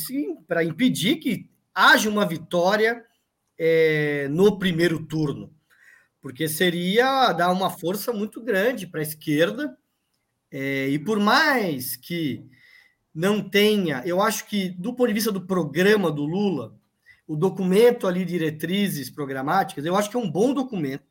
[0.48, 3.04] para impedir que haja uma vitória
[3.58, 5.52] é, no primeiro turno,
[6.20, 9.76] porque seria dar uma força muito grande para a esquerda.
[10.50, 12.44] É, e por mais que
[13.14, 16.74] não tenha, eu acho que do ponto de vista do programa do Lula,
[17.26, 21.04] o documento ali, diretrizes programáticas, eu acho que é um bom documento.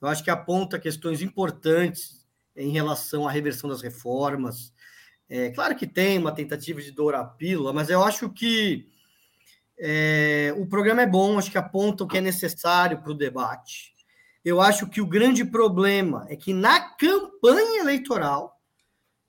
[0.00, 4.72] Eu acho que aponta questões importantes em relação à reversão das reformas.
[5.28, 8.88] É claro que tem uma tentativa de dourar a pílula, mas eu acho que
[9.78, 13.94] é, o programa é bom, acho que aponta o que é necessário para o debate.
[14.44, 18.60] Eu acho que o grande problema é que na campanha eleitoral,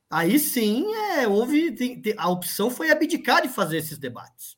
[0.10, 0.86] aí sim
[1.18, 4.56] é, houve tem, tem, a opção foi abdicar de fazer esses debates.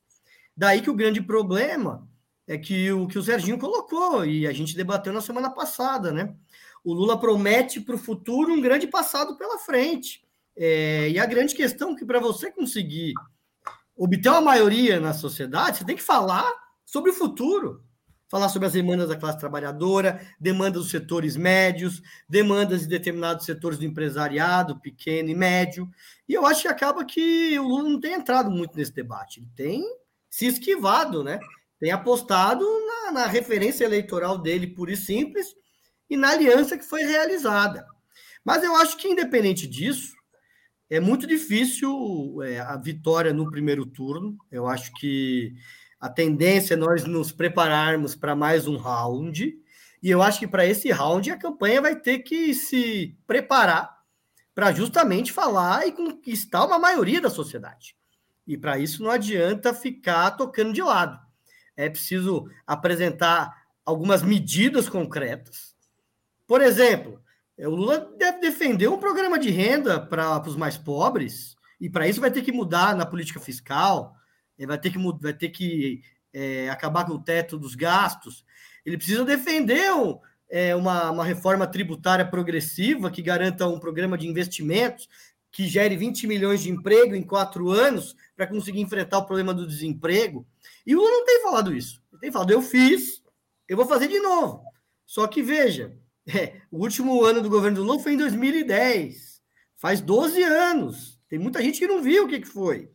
[0.55, 2.07] Daí que o grande problema
[2.45, 6.35] é que o que o Serginho colocou e a gente debateu na semana passada, né?
[6.83, 10.21] O Lula promete para o futuro um grande passado pela frente.
[10.57, 13.13] É, e a grande questão é que para você conseguir
[13.99, 16.49] obter uma maioria na sociedade, você tem que falar
[16.85, 17.83] sobre o futuro.
[18.29, 23.79] Falar sobre as demandas da classe trabalhadora, demandas dos setores médios, demandas de determinados setores
[23.79, 25.89] do empresariado, pequeno e médio.
[26.27, 29.39] E eu acho que acaba que o Lula não tem entrado muito nesse debate.
[29.39, 29.83] Ele tem
[30.29, 31.39] se esquivado, né?
[31.79, 35.47] Tem apostado na, na referência eleitoral dele, pura e simples,
[36.07, 37.83] e na aliança que foi realizada.
[38.45, 40.13] Mas eu acho que, independente disso,
[40.89, 44.37] é muito difícil é, a vitória no primeiro turno.
[44.51, 45.53] Eu acho que
[45.99, 49.55] a tendência é nós nos prepararmos para mais um round.
[50.01, 53.99] E eu acho que para esse round a campanha vai ter que se preparar
[54.55, 57.95] para justamente falar e conquistar uma maioria da sociedade.
[58.47, 61.19] E para isso não adianta ficar tocando de lado.
[61.77, 65.75] É preciso apresentar algumas medidas concretas.
[66.47, 67.21] Por exemplo,
[67.67, 72.21] o Lula deve defender um programa de renda para os mais pobres, E para isso
[72.21, 74.15] vai ter que mudar na política fiscal,
[74.67, 76.01] vai ter que, vai ter que
[76.33, 78.45] é, acabar com o teto dos gastos.
[78.85, 80.19] Ele precisa defender um,
[80.49, 85.07] é, uma, uma reforma tributária progressiva que garanta um programa de investimentos
[85.51, 89.67] que gere 20 milhões de emprego em quatro anos para conseguir enfrentar o problema do
[89.67, 90.45] desemprego.
[90.85, 92.01] E o Lula não tem falado isso.
[92.11, 93.21] Ele tem falado, eu fiz,
[93.67, 94.63] eu vou fazer de novo.
[95.05, 95.97] Só que, veja,
[96.37, 99.41] é, o último ano do governo do Lula foi em 2010.
[99.75, 101.19] Faz 12 anos.
[101.27, 102.91] Tem muita gente que não viu o que, que foi.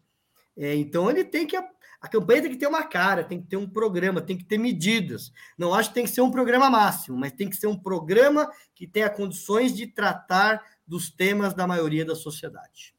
[0.57, 1.57] É, então, ele tem que
[2.05, 4.59] a campanha tem que ter uma cara, tem que ter um programa, tem que ter
[4.59, 5.33] medidas.
[5.57, 8.51] Não acho que tem que ser um programa máximo, mas tem que ser um programa
[8.75, 12.95] que tenha condições de tratar dos temas da maioria da sociedade.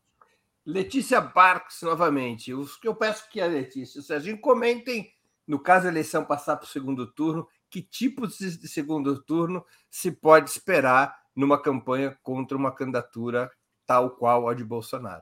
[0.66, 2.52] Letícia Barques, novamente.
[2.52, 5.14] O que eu peço que a Letícia e o Serginho comentem,
[5.46, 10.10] no caso da eleição passar para o segundo turno, que tipo de segundo turno se
[10.10, 13.52] pode esperar numa campanha contra uma candidatura
[13.86, 15.22] tal qual a de Bolsonaro.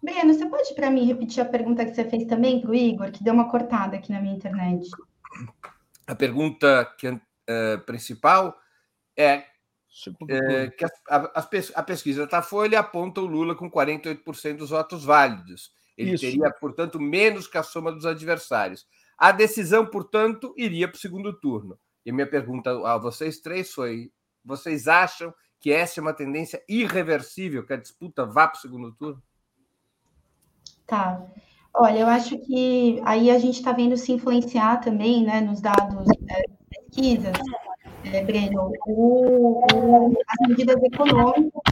[0.00, 3.10] Breno, você pode para mim repetir a pergunta que você fez também para o Igor,
[3.10, 4.88] que deu uma cortada aqui na minha internet?
[6.06, 7.20] A pergunta que, uh,
[7.84, 8.56] principal
[9.16, 9.42] é,
[10.28, 15.04] é que a, a, a pesquisa da Folha aponta o Lula com 48% dos votos
[15.04, 15.72] válidos.
[15.98, 16.24] Ele Isso.
[16.24, 18.86] teria, portanto, menos que a soma dos adversários.
[19.16, 21.78] A decisão, portanto, iria para o segundo turno.
[22.04, 24.12] E a minha pergunta a vocês três foi:
[24.44, 28.92] vocês acham que essa é uma tendência irreversível, que a disputa vá para o segundo
[28.92, 29.22] turno?
[30.86, 31.24] Tá.
[31.72, 36.06] Olha, eu acho que aí a gente está vendo se influenciar também, né, nos dados
[36.28, 37.32] é, pesquisas,
[38.04, 41.62] é, Breno, o, o, as medidas econômicas.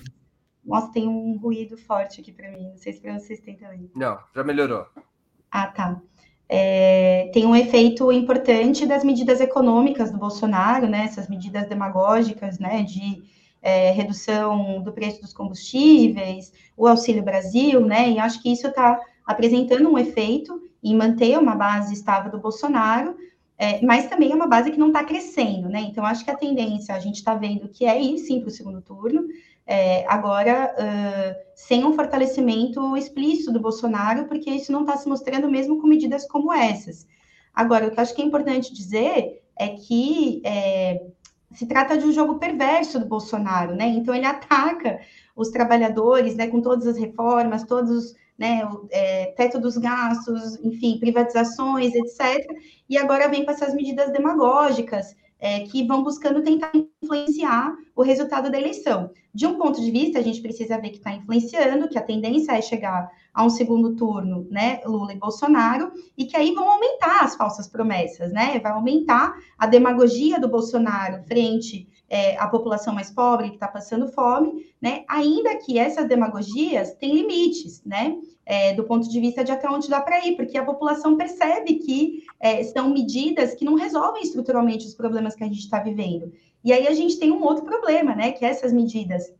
[0.64, 3.90] Nossa, tem um ruído forte aqui para mim, não sei se para vocês têm também.
[3.94, 4.86] Não, já melhorou.
[5.50, 6.00] Ah, tá.
[6.54, 12.82] É, tem um efeito importante das medidas econômicas do Bolsonaro, né, essas medidas demagógicas, né,
[12.82, 13.22] de
[13.62, 18.10] é, redução do preço dos combustíveis, o Auxílio Brasil, né?
[18.10, 23.16] E acho que isso está apresentando um efeito em manter uma base estável do Bolsonaro,
[23.56, 25.80] é, mas também é uma base que não está crescendo, né?
[25.80, 28.50] Então, acho que a tendência, a gente está vendo que é ir sim para o
[28.50, 29.24] segundo turno,
[29.66, 35.48] é, agora uh, sem um fortalecimento explícito do Bolsonaro, porque isso não está se mostrando
[35.48, 37.06] mesmo com medidas como essas.
[37.54, 41.02] Agora, o que eu acho que é importante dizer é que é,
[41.52, 43.86] se trata de um jogo perverso do Bolsonaro, né?
[43.86, 45.00] Então ele ataca
[45.36, 50.58] os trabalhadores, né, com todas as reformas, todos os, né, o é, teto dos gastos,
[50.62, 52.46] enfim, privatizações, etc.
[52.88, 56.70] E agora vem com essas medidas demagógicas é, que vão buscando tentar
[57.02, 59.10] influenciar o resultado da eleição.
[59.34, 62.52] De um ponto de vista, a gente precisa ver que está influenciando, que a tendência
[62.52, 67.24] é chegar a um segundo turno, né, Lula e Bolsonaro, e que aí vão aumentar
[67.24, 73.10] as falsas promessas, né, vai aumentar a demagogia do Bolsonaro frente é, à população mais
[73.10, 78.84] pobre que está passando fome, né, ainda que essas demagogias têm limites, né, é, do
[78.84, 82.62] ponto de vista de até onde dá para ir, porque a população percebe que é,
[82.64, 86.30] são medidas que não resolvem estruturalmente os problemas que a gente está vivendo.
[86.62, 89.32] E aí a gente tem um outro problema, né, que essas medidas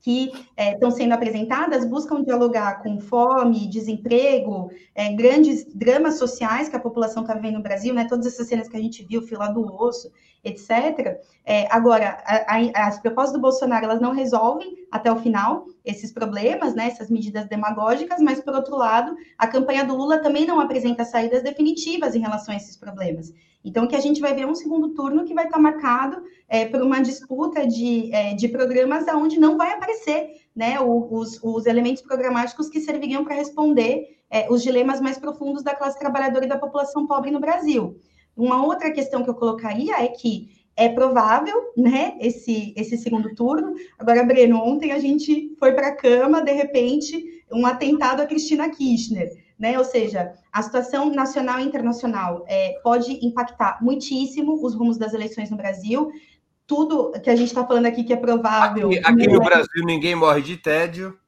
[0.00, 6.76] que é, estão sendo apresentadas buscam dialogar com fome, desemprego, é, grandes dramas sociais que
[6.76, 8.06] a população está vivendo no Brasil, né?
[8.08, 10.10] Todas essas cenas que a gente viu, fila do osso,
[10.44, 11.18] etc.
[11.44, 16.12] É, agora, a, a, as propostas do Bolsonaro elas não resolvem até o final esses
[16.12, 16.88] problemas, né?
[16.88, 21.42] Essas medidas demagógicas, mas por outro lado, a campanha do Lula também não apresenta saídas
[21.42, 23.32] definitivas em relação a esses problemas.
[23.64, 26.82] Então, que a gente vai ver um segundo turno que vai estar marcado é, por
[26.82, 32.68] uma disputa de, é, de programas onde não vai aparecer né, os, os elementos programáticos
[32.68, 37.06] que serviriam para responder é, os dilemas mais profundos da classe trabalhadora e da população
[37.06, 37.96] pobre no Brasil.
[38.36, 43.74] Uma outra questão que eu colocaria é que é provável, né, esse, esse segundo turno.
[43.98, 48.68] Agora, Breno, ontem a gente foi para a cama, de repente, um atentado a Cristina
[48.68, 49.78] Kirchner né?
[49.78, 55.50] Ou seja, a situação nacional e internacional é, pode impactar muitíssimo os rumos das eleições
[55.50, 56.10] no Brasil.
[56.66, 58.88] Tudo que a gente está falando aqui que é provável.
[58.88, 59.44] Aqui, aqui no é...
[59.44, 61.18] Brasil ninguém morre de tédio.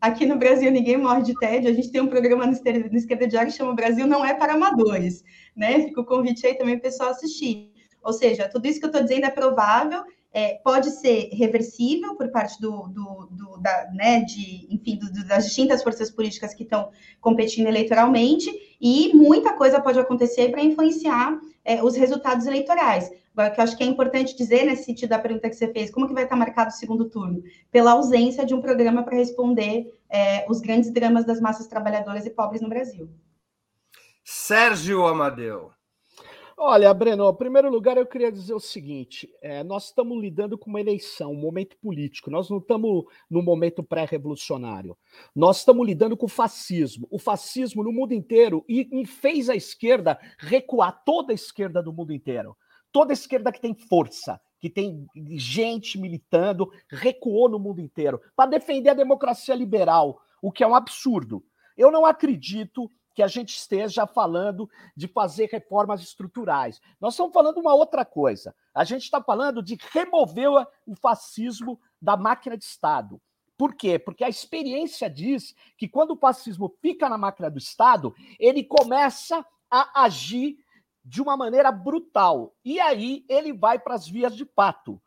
[0.00, 1.70] Aqui no Brasil ninguém morre de tédio.
[1.70, 5.22] A gente tem um programa no Esquerda Diário que chama Brasil Não É para Amadores.
[5.54, 5.82] Né?
[5.84, 7.72] Fica o convite aí também para o pessoal assistir.
[8.06, 12.30] Ou seja, tudo isso que eu estou dizendo é provável é, pode ser reversível por
[12.30, 16.90] parte do, do, do da, né, de, enfim, do, das distintas forças políticas que estão
[17.20, 23.10] competindo eleitoralmente, e muita coisa pode acontecer para influenciar é, os resultados eleitorais.
[23.32, 25.90] Agora, que eu acho que é importante dizer, nesse sentido da pergunta que você fez,
[25.90, 27.42] como que vai estar marcado o segundo turno?
[27.72, 32.30] Pela ausência de um programa para responder é, os grandes dramas das massas trabalhadoras e
[32.30, 33.08] pobres no Brasil.
[34.22, 35.75] Sérgio Amadeu.
[36.58, 40.70] Olha, Breno, em primeiro lugar, eu queria dizer o seguinte: é, nós estamos lidando com
[40.70, 44.96] uma eleição, um momento político, nós não estamos no momento pré-revolucionário.
[45.34, 47.06] Nós estamos lidando com o fascismo.
[47.10, 51.92] O fascismo no mundo inteiro e, e fez a esquerda recuar toda a esquerda do
[51.92, 52.56] mundo inteiro.
[52.90, 58.48] Toda a esquerda que tem força, que tem gente militando, recuou no mundo inteiro para
[58.48, 61.44] defender a democracia liberal, o que é um absurdo.
[61.76, 66.82] Eu não acredito que a gente esteja falando de fazer reformas estruturais.
[67.00, 68.54] Nós estamos falando uma outra coisa.
[68.74, 70.50] A gente está falando de remover
[70.86, 73.18] o fascismo da máquina de Estado.
[73.56, 73.98] Por quê?
[73.98, 79.42] Porque a experiência diz que quando o fascismo fica na máquina do Estado, ele começa
[79.70, 80.58] a agir
[81.02, 82.54] de uma maneira brutal.
[82.62, 85.00] E aí ele vai para as vias de pato.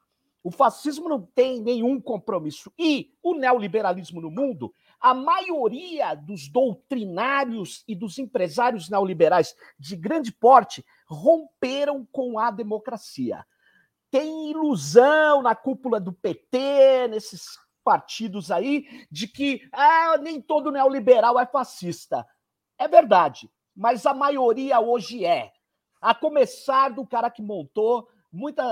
[0.43, 2.73] O fascismo não tem nenhum compromisso.
[2.75, 10.31] E o neoliberalismo no mundo a maioria dos doutrinários e dos empresários neoliberais de grande
[10.31, 13.45] porte romperam com a democracia.
[14.11, 21.39] Tem ilusão na cúpula do PT, nesses partidos aí, de que ah, nem todo neoliberal
[21.39, 22.25] é fascista.
[22.77, 25.51] É verdade, mas a maioria hoje é.
[26.01, 28.63] A começar do cara que montou muita.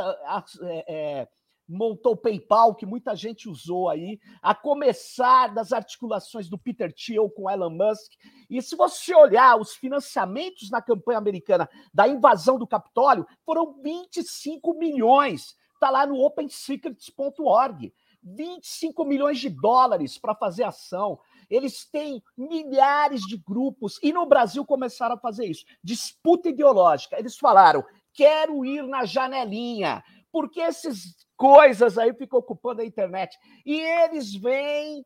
[0.61, 1.27] É, é,
[1.67, 7.29] montou o PayPal, que muita gente usou aí, a começar das articulações do Peter Thiel
[7.29, 8.13] com Elon Musk.
[8.49, 14.73] E se você olhar os financiamentos na campanha americana da invasão do Capitólio, foram 25
[14.75, 15.55] milhões.
[15.73, 17.93] Está lá no opensecrets.org.
[18.23, 21.19] 25 milhões de dólares para fazer ação.
[21.49, 25.63] Eles têm milhares de grupos e no Brasil começaram a fazer isso.
[25.83, 27.17] Disputa ideológica.
[27.17, 33.37] Eles falaram: quero ir na janelinha, porque esses coisas aí ficam ocupando a internet.
[33.65, 35.05] E eles vêm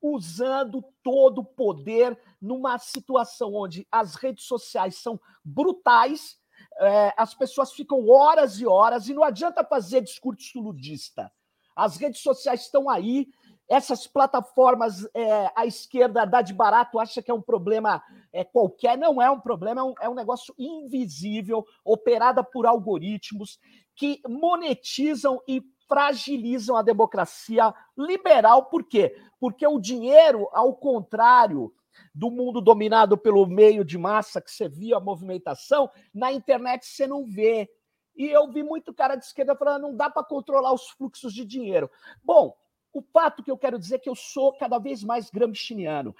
[0.00, 6.38] usando todo o poder numa situação onde as redes sociais são brutais,
[6.78, 11.30] é, as pessoas ficam horas e horas, e não adianta fazer discurso ludista.
[11.74, 13.28] As redes sociais estão aí,
[13.68, 18.02] essas plataformas, é, a esquerda dá de barato, acha que é um problema
[18.32, 18.96] é, qualquer.
[18.96, 23.58] Não é um problema, é um, é um negócio invisível, operada por algoritmos
[23.94, 28.66] que monetizam e fragilizam a democracia liberal.
[28.66, 29.16] Por quê?
[29.40, 31.72] Porque o dinheiro, ao contrário
[32.14, 37.06] do mundo dominado pelo meio de massa, que você via a movimentação, na internet você
[37.06, 37.68] não vê.
[38.16, 41.44] E eu vi muito cara de esquerda falando não dá para controlar os fluxos de
[41.44, 41.90] dinheiro.
[42.22, 42.54] Bom,
[42.98, 46.14] o fato que eu quero dizer é que eu sou cada vez mais gramsciano.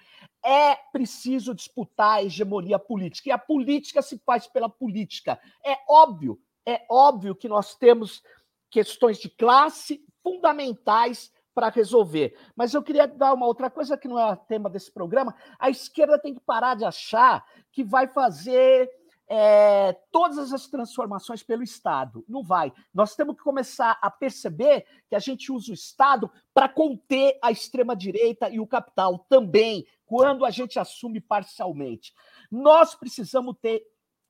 [0.44, 3.28] É preciso disputar a hegemonia política.
[3.28, 5.40] E a política se faz pela política.
[5.64, 8.22] É óbvio é óbvio que nós temos
[8.68, 12.36] questões de classe fundamentais para resolver.
[12.54, 15.34] Mas eu queria dar uma outra coisa que não é tema desse programa.
[15.58, 18.90] A esquerda tem que parar de achar que vai fazer
[19.28, 22.24] é, todas as transformações pelo Estado.
[22.28, 22.72] Não vai.
[22.94, 27.50] Nós temos que começar a perceber que a gente usa o Estado para conter a
[27.50, 32.14] extrema-direita e o capital também, quando a gente assume parcialmente.
[32.50, 33.82] Nós precisamos ter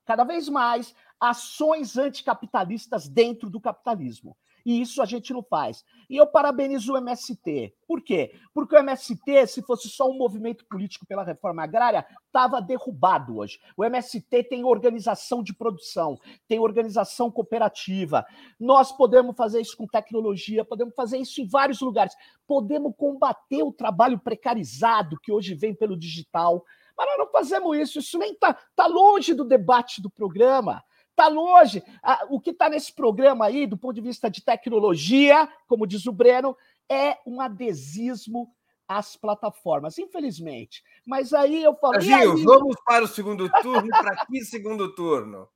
[0.05, 4.37] cada vez mais ações anticapitalistas dentro do capitalismo.
[4.67, 5.85] E isso a gente não faz.
[6.09, 7.73] E eu parabenizo o MST.
[7.87, 8.33] Por quê?
[8.53, 13.61] Porque o MST, se fosse só um movimento político pela reforma agrária, estava derrubado hoje.
[13.77, 18.25] O MST tem organização de produção, tem organização cooperativa.
[18.59, 22.13] Nós podemos fazer isso com tecnologia, podemos fazer isso em vários lugares.
[22.45, 26.65] Podemos combater o trabalho precarizado que hoje vem pelo digital.
[26.97, 30.83] Mas nós não fazemos isso, isso nem está tá longe do debate do programa.
[31.17, 31.83] Está longe.
[32.29, 36.11] O que está nesse programa aí, do ponto de vista de tecnologia, como diz o
[36.11, 36.55] Breno,
[36.87, 38.53] é um adesismo
[38.87, 40.83] às plataformas, infelizmente.
[41.07, 41.99] Mas aí eu falo.
[41.99, 42.43] Gil, aí...
[42.43, 43.87] vamos para o segundo turno.
[43.89, 45.49] para que segundo turno?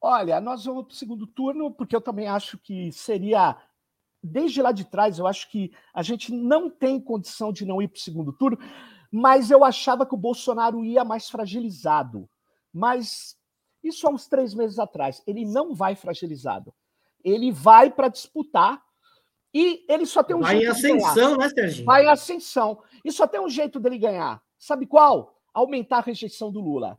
[0.00, 3.54] Olha, nós vamos para o segundo turno, porque eu também acho que seria.
[4.24, 7.88] Desde lá de trás, eu acho que a gente não tem condição de não ir
[7.88, 8.56] para o segundo turno,
[9.10, 12.26] mas eu achava que o Bolsonaro ia mais fragilizado.
[12.72, 13.36] Mas
[13.82, 15.22] isso há uns três meses atrás.
[15.26, 16.72] Ele não vai fragilizado.
[17.24, 18.82] Ele vai para disputar
[19.54, 20.72] e ele só tem um vai jeito.
[20.72, 21.84] Vai em ascensão, né, Serginho?
[21.84, 22.82] Vai em ascensão.
[23.04, 24.42] E só tem um jeito dele ganhar.
[24.58, 25.38] Sabe qual?
[25.52, 26.98] Aumentar a rejeição do Lula.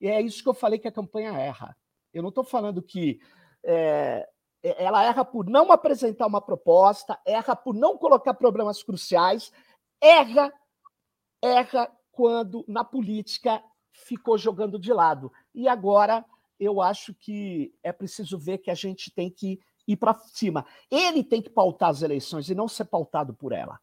[0.00, 1.76] E é isso que eu falei que a campanha erra.
[2.12, 3.20] Eu não estou falando que
[3.64, 4.28] é,
[4.62, 9.52] ela erra por não apresentar uma proposta, erra por não colocar problemas cruciais,
[10.00, 10.52] erra,
[11.42, 13.62] erra quando na política
[13.96, 15.32] ficou jogando de lado.
[15.54, 16.24] E agora
[16.58, 20.66] eu acho que é preciso ver que a gente tem que ir para cima.
[20.90, 23.80] Ele tem que pautar as eleições e não ser pautado por ela.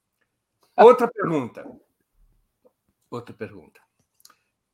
[0.76, 1.64] Outra pergunta.
[3.10, 3.80] Outra pergunta.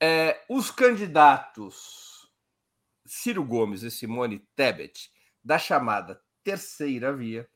[0.01, 2.21] É, os candidatos
[3.11, 5.11] Ciro Gomes e Simone Tebet,
[5.43, 7.49] da chamada terceira via,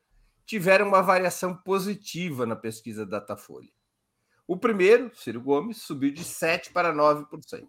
[0.45, 3.71] tiveram uma variação positiva na pesquisa Datafolha.
[4.47, 7.67] O primeiro, Ciro Gomes, subiu de 7% para 9%.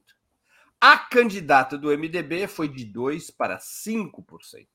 [0.81, 4.67] A candidata do MDB foi de 2% para 5%.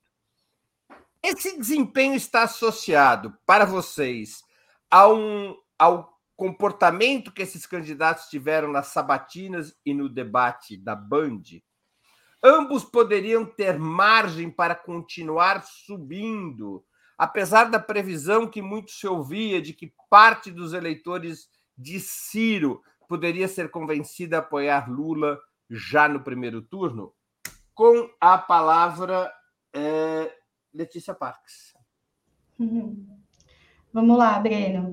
[1.22, 4.42] Esse desempenho está associado para vocês
[4.90, 11.42] a um, ao comportamento que esses candidatos tiveram nas sabatinas e no debate da Band?
[12.42, 16.84] Ambos poderiam ter margem para continuar subindo,
[17.22, 21.48] apesar da previsão que muito se ouvia de que parte dos eleitores
[21.78, 25.38] de Ciro poderia ser convencida a apoiar Lula
[25.70, 27.14] já no primeiro turno?
[27.74, 29.32] Com a palavra,
[29.72, 30.34] é,
[30.74, 31.72] Letícia Parques.
[33.94, 34.92] Vamos lá, Breno.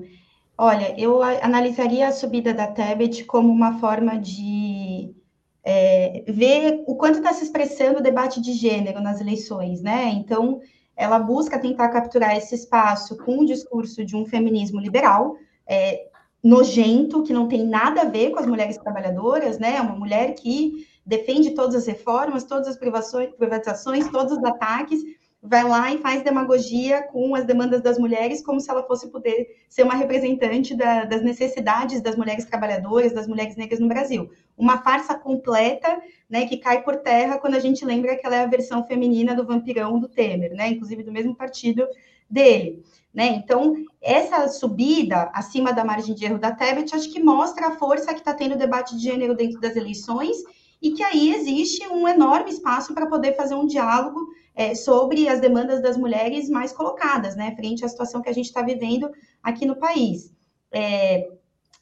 [0.56, 5.16] Olha, eu analisaria a subida da Tebet como uma forma de
[5.64, 10.10] é, ver o quanto está se expressando o debate de gênero nas eleições, né?
[10.10, 10.60] Então,
[11.00, 15.34] ela busca tentar capturar esse espaço com o discurso de um feminismo liberal,
[15.66, 16.08] é,
[16.44, 19.80] nojento, que não tem nada a ver com as mulheres trabalhadoras, né?
[19.80, 25.00] Uma mulher que defende todas as reformas, todas as privatizações, todos os ataques,
[25.42, 29.56] vai lá e faz demagogia com as demandas das mulheres, como se ela fosse poder
[29.68, 34.30] ser uma representante da, das necessidades das mulheres trabalhadoras, das mulheres negras no Brasil.
[34.56, 38.44] Uma farsa completa, né, que cai por terra quando a gente lembra que ela é
[38.44, 41.86] a versão feminina do vampirão do Temer, né, inclusive do mesmo partido
[42.28, 42.84] dele.
[43.12, 43.28] Né?
[43.28, 48.12] Então, essa subida acima da margem de erro da Tebet, acho que mostra a força
[48.12, 50.36] que está tendo o debate de gênero dentro das eleições
[50.80, 54.20] e que aí existe um enorme espaço para poder fazer um diálogo
[54.60, 58.44] é, sobre as demandas das mulheres mais colocadas, né, frente à situação que a gente
[58.44, 59.10] está vivendo
[59.42, 60.34] aqui no país.
[60.70, 61.30] É,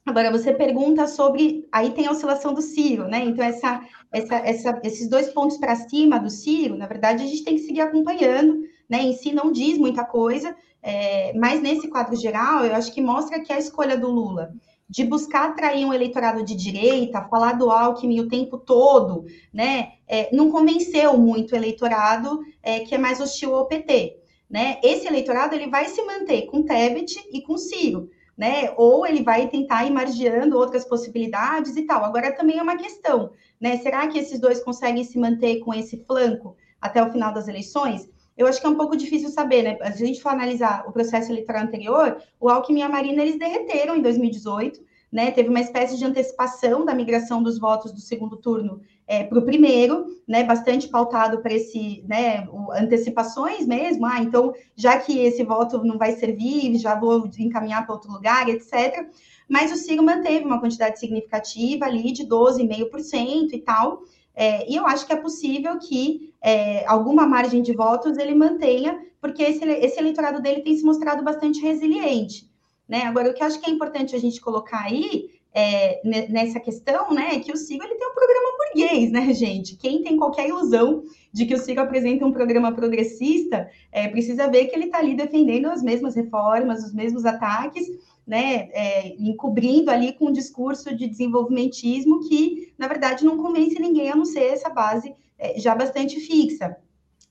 [0.07, 1.67] agora, você pergunta sobre.
[1.73, 3.25] Aí tem a oscilação do Ciro, né?
[3.25, 7.43] Então, essa, essa, essa, esses dois pontos para cima do Ciro, na verdade, a gente
[7.43, 9.03] tem que seguir acompanhando, né?
[9.03, 13.41] Em si não diz muita coisa, é, mas nesse quadro geral, eu acho que mostra
[13.41, 14.53] que a escolha do Lula
[14.89, 20.35] de buscar atrair um eleitorado de direita, falar do Alckmin o tempo todo, né, é,
[20.35, 24.17] não convenceu muito o eleitorado é, que é mais hostil ao PT.
[24.49, 24.79] Né?
[24.83, 28.73] Esse eleitorado ele vai se manter com Tebet e com Ciro, né?
[28.79, 32.03] Ou ele vai tentar ir margeando outras possibilidades e tal.
[32.03, 33.31] Agora também é uma questão,
[33.61, 33.77] né?
[33.77, 38.09] Será que esses dois conseguem se manter com esse flanco até o final das eleições?
[38.39, 39.77] Eu acho que é um pouco difícil saber, né?
[39.93, 43.37] Se a gente for analisar o processo eleitoral anterior, o Alckmin e a Marina, eles
[43.37, 44.81] derreteram em 2018,
[45.11, 45.33] né?
[45.33, 49.43] Teve uma espécie de antecipação da migração dos votos do segundo turno é, para o
[49.43, 50.45] primeiro, né?
[50.45, 52.47] Bastante pautado para esse, né?
[52.53, 54.07] O, antecipações mesmo.
[54.07, 58.49] Ah, então, já que esse voto não vai servir, já vou encaminhar para outro lugar,
[58.49, 59.05] etc.
[59.49, 64.03] Mas o Ciro manteve uma quantidade significativa ali de 12,5% e tal.
[64.41, 69.05] É, e eu acho que é possível que é, alguma margem de votos ele mantenha,
[69.21, 72.49] porque esse, esse eleitorado dele tem se mostrado bastante resiliente.
[72.89, 73.03] Né?
[73.03, 77.13] Agora, o que eu acho que é importante a gente colocar aí é, nessa questão,
[77.13, 79.77] né, é que o Ciro ele tem um programa burguês, né, gente?
[79.77, 84.67] Quem tem qualquer ilusão de que o Ciro apresenta um programa progressista, é, precisa ver
[84.67, 87.89] que ele está ali defendendo as mesmas reformas, os mesmos ataques,
[88.29, 94.11] né, é, encobrindo ali com um discurso de desenvolvimentismo que, na verdade, não convence ninguém
[94.11, 96.77] a não ser essa base é, já bastante fixa.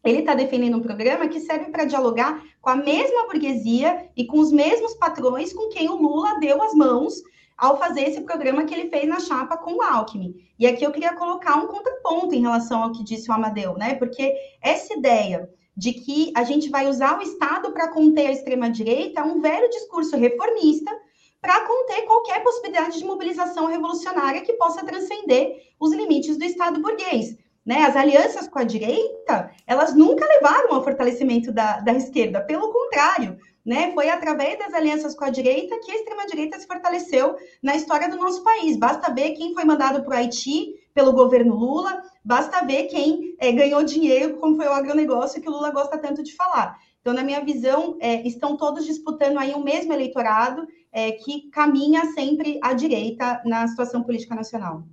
[0.03, 4.39] ele está defendendo um programa que serve para dialogar com a mesma burguesia e com
[4.39, 7.21] os mesmos patrões com quem o Lula deu as mãos
[7.55, 10.35] ao fazer esse programa que ele fez na chapa com o Alckmin.
[10.57, 13.95] E aqui eu queria colocar um contraponto em relação ao que disse o Amadeu, né?
[13.95, 15.47] Porque essa ideia
[15.77, 19.69] de que a gente vai usar o Estado para conter a extrema-direita é um velho
[19.69, 20.91] discurso reformista
[21.39, 27.37] para conter qualquer possibilidade de mobilização revolucionária que possa transcender os limites do Estado burguês.
[27.63, 27.83] Né?
[27.83, 33.37] As alianças com a direita, elas nunca levaram ao fortalecimento da, da esquerda, pelo contrário,
[33.63, 33.91] né?
[33.93, 38.15] Foi através das alianças com a direita que a extrema-direita se fortaleceu na história do
[38.15, 38.77] nosso país.
[38.77, 43.51] Basta ver quem foi mandado para o Haiti pelo governo Lula, basta ver quem é,
[43.51, 46.75] ganhou dinheiro, como foi o agronegócio que o Lula gosta tanto de falar.
[46.99, 52.03] Então, na minha visão, é, estão todos disputando aí o mesmo eleitorado é, que caminha
[52.13, 54.87] sempre à direita na situação política nacional.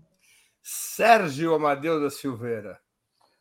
[0.62, 2.78] Sérgio Amadeu da Silveira,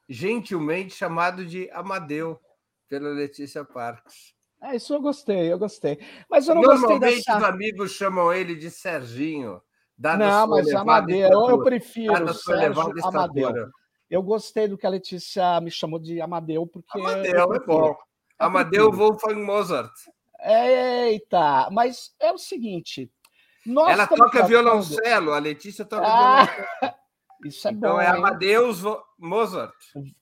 [0.08, 2.40] gentilmente chamado de Amadeu
[2.88, 4.34] pela Letícia Parques.
[4.62, 6.00] É, isso eu gostei, eu gostei.
[6.30, 7.38] Mas eu não Normalmente gostei dessa...
[7.40, 9.62] os amigos chamam ele de Serginho.
[9.98, 13.72] Não, mas Amadeu, eu, eu prefiro Sérgio Amadeu.
[14.10, 17.00] Eu gostei do que a Letícia me chamou de Amadeu, porque...
[17.00, 17.96] Amadeu é bom.
[18.38, 19.94] Amadeu Wolfgang Mozart.
[20.40, 23.12] Eita, mas é o seguinte...
[23.66, 27.04] Ela toca violoncelo, a Letícia toca ah, violoncelo.
[27.46, 28.02] Isso é então bom.
[28.02, 28.82] é Amadeus
[29.18, 29.74] Mozart.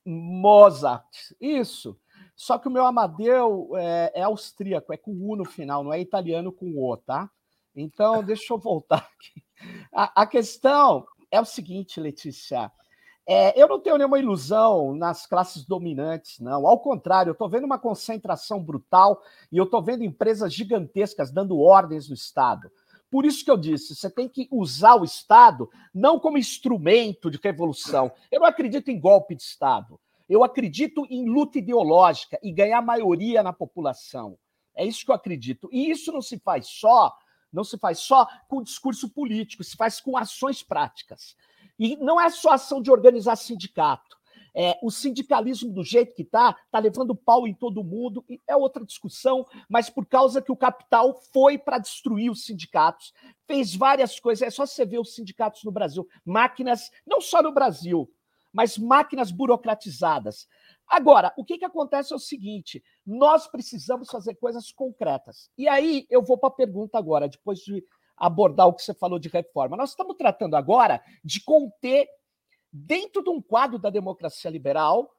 [0.05, 1.07] Mozart,
[1.39, 1.97] isso.
[2.35, 5.99] Só que o meu Amadeu é, é, austríaco, é com U no final, não é
[5.99, 7.29] italiano com O, tá?
[7.75, 9.43] Então, deixa eu voltar aqui.
[9.93, 12.71] A, a questão é o seguinte, Letícia.
[13.27, 16.67] É, eu não tenho nenhuma ilusão nas classes dominantes, não.
[16.67, 21.59] Ao contrário, eu estou vendo uma concentração brutal e eu estou vendo empresas gigantescas dando
[21.59, 22.71] ordens no Estado.
[23.09, 27.39] Por isso que eu disse, você tem que usar o Estado não como instrumento de
[27.41, 28.11] revolução.
[28.31, 29.99] Eu não acredito em golpe de Estado.
[30.27, 34.37] Eu acredito em luta ideológica e ganhar maioria na população.
[34.73, 35.67] É isso que eu acredito.
[35.73, 37.13] E isso não se faz só,
[37.51, 41.35] não se faz só com discurso político, se faz com ações práticas.
[41.77, 44.19] E não é só ação de organizar sindicato.
[44.53, 48.55] É, o sindicalismo do jeito que está, está levando pau em todo mundo, e é
[48.55, 53.13] outra discussão, mas por causa que o capital foi para destruir os sindicatos,
[53.47, 57.53] fez várias coisas, é só você ver os sindicatos no Brasil, máquinas, não só no
[57.53, 58.11] Brasil,
[58.51, 60.47] mas máquinas burocratizadas.
[60.91, 65.49] Agora, o que, que acontece é o seguinte: nós precisamos fazer coisas concretas.
[65.57, 67.81] E aí eu vou para a pergunta agora, depois de
[68.17, 69.77] abordar o que você falou de reforma.
[69.77, 72.07] Nós estamos tratando agora de conter
[72.71, 75.09] dentro de um quadro da democracia liberal,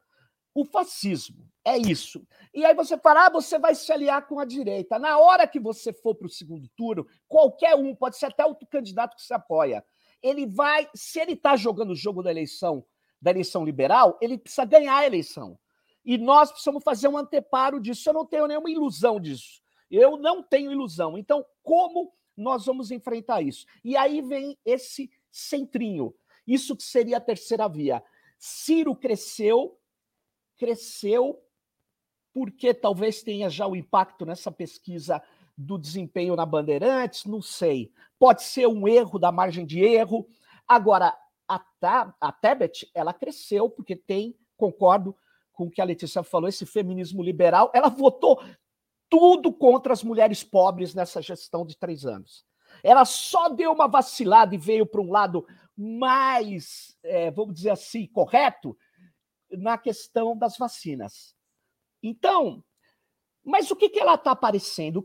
[0.55, 1.49] o fascismo.
[1.65, 2.23] É isso.
[2.53, 4.99] E aí você fala, ah, você vai se aliar com a direita.
[4.99, 8.67] Na hora que você for para o segundo turno, qualquer um, pode ser até outro
[8.69, 9.83] candidato que você apoia,
[10.23, 12.85] ele vai, se ele está jogando o jogo da eleição,
[13.23, 15.57] da eleição liberal, ele precisa ganhar a eleição.
[16.05, 18.09] E nós precisamos fazer um anteparo disso.
[18.09, 19.63] Eu não tenho nenhuma ilusão disso.
[19.89, 21.17] Eu não tenho ilusão.
[21.17, 23.65] Então, como nós vamos enfrentar isso?
[23.85, 26.13] E aí vem esse centrinho.
[26.45, 28.03] Isso que seria a terceira via.
[28.37, 29.79] Ciro cresceu,
[30.57, 31.41] cresceu
[32.35, 35.23] porque talvez tenha já o impacto nessa pesquisa
[35.57, 37.93] do desempenho na Bandeirantes, não sei.
[38.19, 40.27] Pode ser um erro da margem de erro.
[40.67, 41.17] Agora,
[41.49, 41.65] a,
[42.21, 45.17] a Tebet, ela cresceu porque tem, concordo
[45.53, 48.43] com o que a Letícia falou, esse feminismo liberal, ela votou
[49.09, 52.47] tudo contra as mulheres pobres nessa gestão de três anos.
[52.83, 58.07] Ela só deu uma vacilada e veio para um lado mais, é, vamos dizer assim,
[58.07, 58.77] correto
[59.51, 61.35] na questão das vacinas.
[62.03, 62.65] Então,
[63.45, 65.03] mas o que, que ela está aparecendo?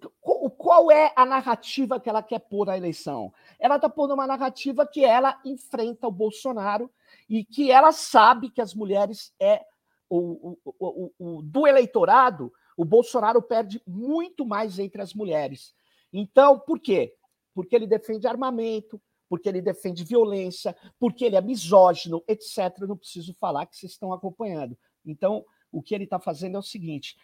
[0.57, 3.33] Qual é a narrativa que ela quer pôr na eleição?
[3.59, 6.91] Ela está pondo uma narrativa que ela enfrenta o Bolsonaro
[7.29, 9.65] e que ela sabe que as mulheres é
[10.09, 15.73] o, o, o, do eleitorado, o Bolsonaro perde muito mais entre as mulheres.
[16.13, 17.13] Então, por quê?
[17.57, 22.81] porque ele defende armamento, porque ele defende violência, porque ele é misógino, etc.
[22.81, 24.77] não preciso falar que vocês estão acompanhando.
[25.03, 27.17] Então, o que ele está fazendo é o seguinte: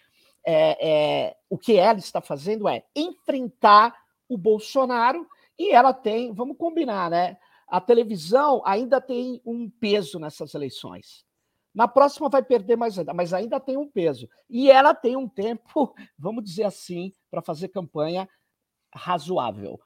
[0.46, 3.96] é, é, o que ela está fazendo é enfrentar
[4.28, 5.28] o Bolsonaro
[5.58, 7.38] e ela tem, vamos combinar, né?
[7.68, 11.26] A televisão ainda tem um peso nessas eleições.
[11.74, 14.30] Na próxima vai perder mais ainda, mas ainda tem um peso.
[14.50, 18.30] E ela tem um tempo, vamos dizer assim, para fazer campanha
[18.94, 19.80] razoável.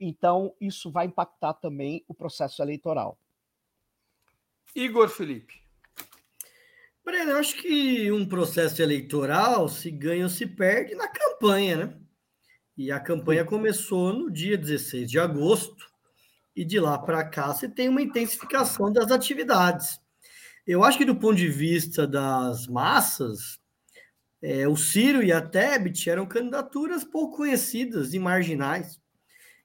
[0.00, 3.16] Então, isso vai impactar também o processo eleitoral.
[4.74, 5.60] Igor Felipe.
[7.10, 11.96] Breno, eu acho que um processo eleitoral se ganha ou se perde na campanha, né?
[12.76, 15.90] E a campanha começou no dia 16 de agosto,
[16.54, 20.00] e de lá para cá você tem uma intensificação das atividades.
[20.64, 23.58] Eu acho que do ponto de vista das massas,
[24.40, 29.00] é, o Ciro e a Tebet eram candidaturas pouco conhecidas e marginais.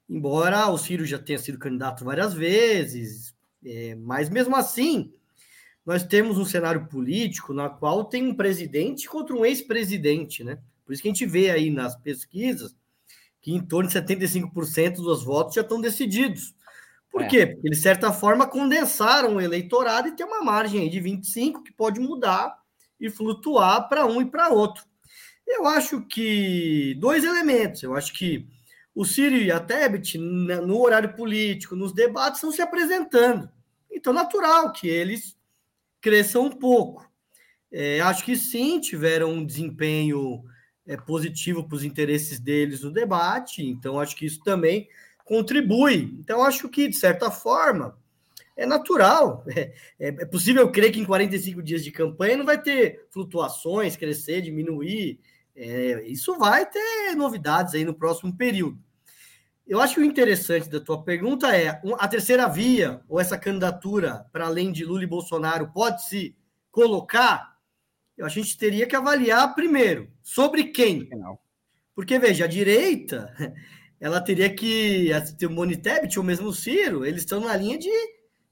[0.08, 5.12] Embora o Ciro já tenha sido candidato várias vezes, é, mas mesmo assim,
[5.86, 10.58] nós temos um cenário político na qual tem um presidente contra um ex-presidente, né?
[10.84, 12.74] Por isso que a gente vê aí nas pesquisas
[13.40, 16.52] que em torno de 75% dos votos já estão decididos.
[17.08, 17.28] Por é.
[17.28, 17.46] quê?
[17.46, 21.62] Porque eles, de certa forma, condensaram o eleitorado e tem uma margem aí de 25%
[21.62, 22.58] que pode mudar
[23.00, 24.84] e flutuar para um e para outro.
[25.46, 27.84] Eu acho que dois elementos.
[27.84, 28.48] Eu acho que
[28.92, 33.48] o Ciro e a Tebet, no horário político, nos debates, estão se apresentando.
[33.92, 35.35] Então, natural que eles
[36.06, 37.04] cresçam um pouco.
[37.72, 40.44] É, acho que sim, tiveram um desempenho
[40.86, 44.88] é, positivo para os interesses deles no debate, então acho que isso também
[45.24, 46.16] contribui.
[46.20, 47.98] Então, acho que, de certa forma,
[48.56, 49.44] é natural.
[49.52, 53.96] É, é, é, possível crer que em 45 dias de campanha não vai ter flutuações,
[53.96, 55.18] crescer, diminuir.
[55.56, 58.78] É, isso vai ter novidades aí no próximo período.
[59.66, 64.24] Eu acho que o interessante da tua pergunta é a terceira via ou essa candidatura
[64.32, 66.36] para além de Lula e Bolsonaro pode se
[66.70, 67.56] colocar?
[68.20, 71.08] A gente teria que avaliar primeiro sobre quem.
[71.94, 73.34] Porque veja, a direita
[73.98, 77.90] ela teria que ter o Monitebit ou mesmo o Ciro, eles estão na linha de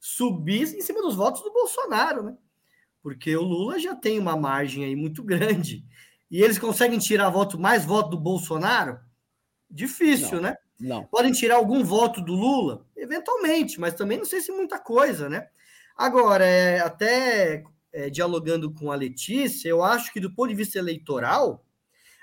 [0.01, 2.37] subir em cima dos votos do Bolsonaro, né?
[3.01, 5.85] Porque o Lula já tem uma margem aí muito grande.
[6.31, 8.99] E eles conseguem tirar voto, mais voto do Bolsonaro?
[9.71, 10.57] Difícil, não, né?
[10.85, 11.05] Não.
[11.07, 12.87] Podem tirar algum voto do Lula?
[12.95, 15.49] Eventualmente, mas também não sei se muita coisa, né?
[15.97, 20.78] Agora, é, até é, dialogando com a Letícia, eu acho que do ponto de vista
[20.78, 21.64] eleitoral,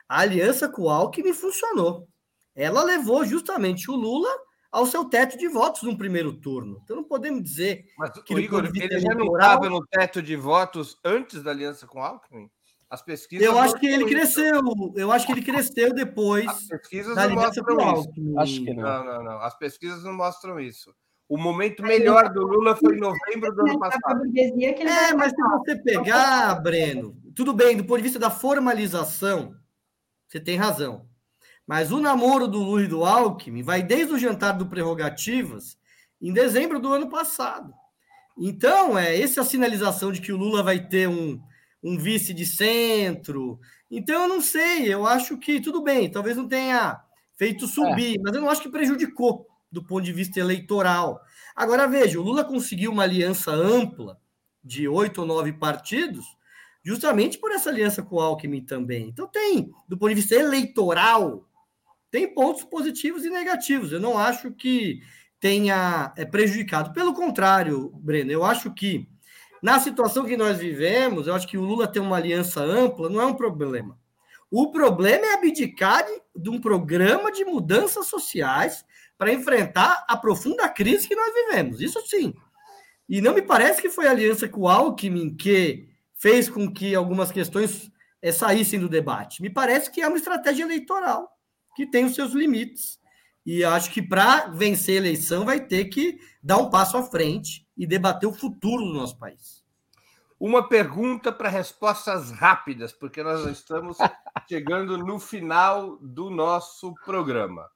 [0.07, 2.07] a aliança com o Alckmin funcionou.
[2.53, 4.29] Ela levou justamente o Lula
[4.71, 6.79] ao seu teto de votos no primeiro turno.
[6.83, 10.35] Então não podemos dizer Mas, que o Igor, ele já não estava no teto de
[10.35, 12.47] votos antes da aliança com Alckmin?
[12.91, 13.47] As pesquisas.
[13.47, 14.61] Eu acho que ele cresceu.
[14.97, 16.45] Eu acho que ele cresceu depois.
[16.45, 18.37] As pesquisas não mostram isso.
[18.37, 18.83] Acho que não.
[18.83, 19.37] Não, não, não.
[19.39, 20.93] As pesquisas não mostram isso.
[21.29, 24.21] O momento melhor do Lula foi em novembro do ano passado.
[24.35, 29.55] É, mas se você pegar, Breno, tudo bem, do ponto de vista da formalização,
[30.27, 31.07] você tem razão.
[31.65, 35.77] Mas o namoro do Lula e do Alckmin vai desde o jantar do Prerrogativas
[36.21, 37.73] em dezembro do ano passado.
[38.37, 41.41] Então, é essa sinalização de que o Lula vai ter um,
[41.83, 43.59] um vice de centro.
[43.89, 47.01] Então, eu não sei, eu acho que tudo bem, talvez não tenha
[47.35, 48.21] feito subir, é.
[48.21, 51.21] mas eu não acho que prejudicou do ponto de vista eleitoral.
[51.55, 54.19] Agora, veja, o Lula conseguiu uma aliança ampla
[54.63, 56.25] de oito ou nove partidos,
[56.83, 59.07] justamente por essa aliança com o Alckmin também.
[59.07, 61.47] Então, tem, do ponto de vista eleitoral,
[62.11, 63.91] tem pontos positivos e negativos.
[63.91, 65.01] Eu não acho que
[65.39, 66.93] tenha é, prejudicado.
[66.93, 69.09] Pelo contrário, Breno, eu acho que
[69.61, 73.21] na situação que nós vivemos, eu acho que o Lula ter uma aliança ampla não
[73.21, 73.99] é um problema.
[74.49, 78.83] O problema é abdicar de, de um programa de mudanças sociais
[79.17, 81.79] para enfrentar a profunda crise que nós vivemos.
[81.79, 82.33] Isso sim.
[83.07, 86.95] E não me parece que foi a aliança com o Alckmin que fez com que
[86.95, 87.91] algumas questões
[88.21, 89.41] é, saíssem do debate.
[89.41, 91.29] Me parece que é uma estratégia eleitoral
[91.75, 92.99] que tem os seus limites.
[93.45, 97.67] E acho que para vencer a eleição vai ter que dar um passo à frente
[97.77, 99.63] e debater o futuro do nosso país.
[100.39, 103.97] Uma pergunta para respostas rápidas, porque nós estamos
[104.49, 107.69] chegando no final do nosso programa.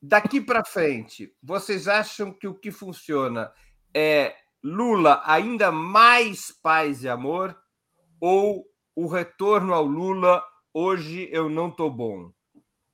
[0.00, 3.52] Daqui para frente, vocês acham que o que funciona
[3.92, 7.58] é Lula ainda mais paz e amor
[8.20, 8.64] ou
[8.94, 12.30] o retorno ao Lula hoje eu não tô bom?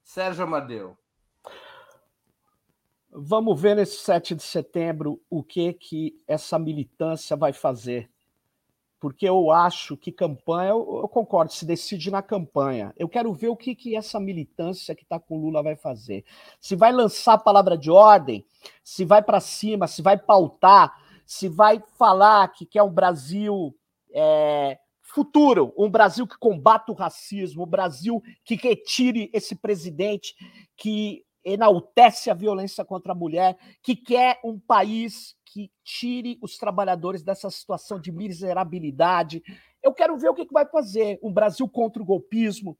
[0.02, 0.96] Sérgio Amadeu.
[3.14, 8.10] Vamos ver nesse 7 de setembro o que que essa militância vai fazer.
[8.98, 12.94] Porque eu acho que campanha, eu, concordo, se decide na campanha.
[12.96, 16.24] Eu quero ver o que, que essa militância que está com Lula vai fazer.
[16.58, 18.46] Se vai lançar a palavra de ordem,
[18.82, 20.96] se vai para cima, se vai pautar,
[21.26, 23.76] se vai falar que quer um Brasil
[24.10, 30.34] é, futuro, um Brasil que combata o racismo, um Brasil que retire esse presidente
[30.76, 37.22] que enaltece a violência contra a mulher, que quer um país que tire os trabalhadores
[37.22, 39.42] dessa situação de miserabilidade.
[39.82, 41.18] Eu quero ver o que vai fazer.
[41.22, 42.78] Um Brasil contra o golpismo,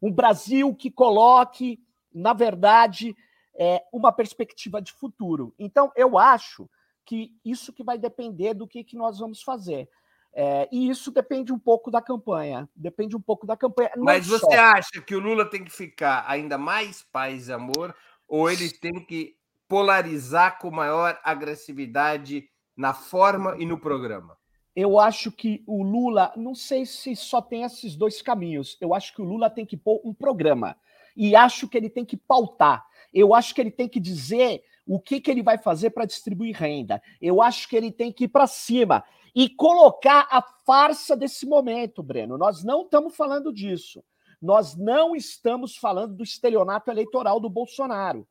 [0.00, 1.78] um Brasil que coloque,
[2.12, 3.14] na verdade,
[3.54, 5.54] é, uma perspectiva de futuro.
[5.58, 6.68] Então, eu acho
[7.04, 9.88] que isso que vai depender do que, que nós vamos fazer.
[10.34, 12.68] É, e isso depende um pouco da campanha.
[12.74, 13.90] Depende um pouco da campanha.
[13.98, 17.94] Mas você acha que o Lula tem que ficar ainda mais paz e amor,
[18.26, 19.36] ou ele tem que
[19.68, 24.36] polarizar com maior agressividade na forma e no programa?
[24.74, 28.76] eu acho que o Lula, não sei se só tem esses dois caminhos.
[28.80, 30.76] Eu acho que o Lula tem que pôr um programa.
[31.14, 32.84] E acho que ele tem que pautar.
[33.12, 36.56] Eu acho que ele tem que dizer o que, que ele vai fazer para distribuir
[36.56, 37.02] renda.
[37.20, 39.04] Eu acho que ele tem que ir para cima
[39.34, 42.36] e colocar a farsa desse momento, Breno.
[42.36, 44.04] Nós não estamos falando disso.
[44.40, 48.26] Nós não estamos falando do estelionato eleitoral do Bolsonaro.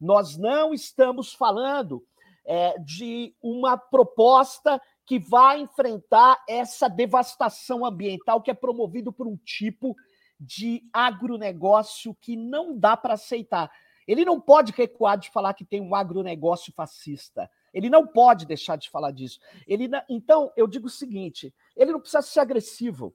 [0.00, 2.04] Nós não estamos falando
[2.44, 9.36] é, de uma proposta que vai enfrentar essa devastação ambiental que é promovido por um
[9.36, 9.96] tipo
[10.38, 13.70] de agronegócio que não dá para aceitar.
[14.06, 17.48] Ele não pode recuar de falar que tem um agronegócio fascista.
[17.72, 19.40] Ele não pode deixar de falar disso.
[19.66, 23.14] Ele, então, eu digo o seguinte: ele não precisa ser agressivo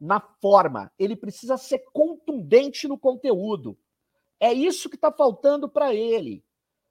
[0.00, 3.76] na forma, ele precisa ser contundente no conteúdo.
[4.40, 6.44] É isso que está faltando para ele.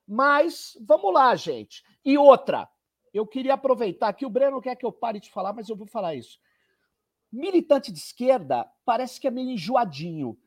[0.08, 1.84] Mas vamos lá, gente.
[2.04, 2.70] E outra,
[3.14, 5.88] eu queria aproveitar que o Breno quer que eu pare de falar, mas eu vou
[5.88, 6.40] falar isso.
[7.32, 10.38] Militante de esquerda parece que é meio enjoadinho.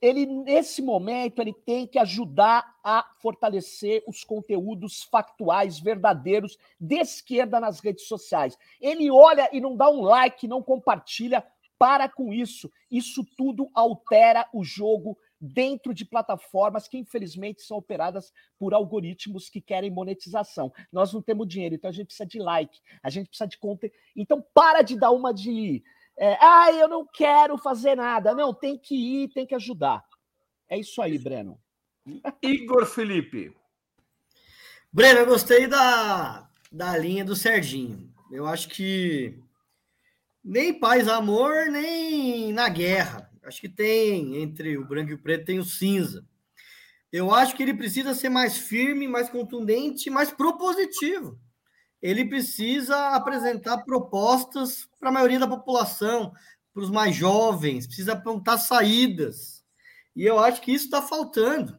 [0.00, 7.58] Ele, nesse momento, ele tem que ajudar a fortalecer os conteúdos factuais, verdadeiros, de esquerda
[7.58, 8.56] nas redes sociais.
[8.80, 11.44] Ele olha e não dá um like, não compartilha.
[11.78, 12.68] Para com isso.
[12.90, 19.60] Isso tudo altera o jogo dentro de plataformas que, infelizmente, são operadas por algoritmos que
[19.60, 20.72] querem monetização.
[20.92, 23.90] Nós não temos dinheiro, então a gente precisa de like, a gente precisa de conta.
[24.16, 25.82] Então, para de dar uma de.
[26.18, 28.34] É, ah, eu não quero fazer nada.
[28.34, 30.04] Não, tem que ir, tem que ajudar.
[30.68, 31.58] É isso aí, Breno.
[32.42, 33.54] Igor Felipe.
[34.92, 38.12] Breno, eu gostei da, da linha do Serginho.
[38.32, 39.38] Eu acho que
[40.42, 43.30] nem paz, amor, nem na guerra.
[43.44, 46.26] Acho que tem, entre o branco e o preto, tem o cinza.
[47.12, 51.38] Eu acho que ele precisa ser mais firme, mais contundente, mais propositivo.
[52.00, 56.32] Ele precisa apresentar propostas para a maioria da população,
[56.72, 59.64] para os mais jovens, precisa apontar saídas.
[60.14, 61.76] E eu acho que isso está faltando.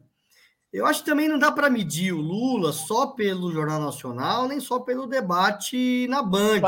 [0.72, 4.60] Eu acho que também não dá para medir o Lula só pelo Jornal Nacional, nem
[4.60, 6.60] só pelo debate na Band.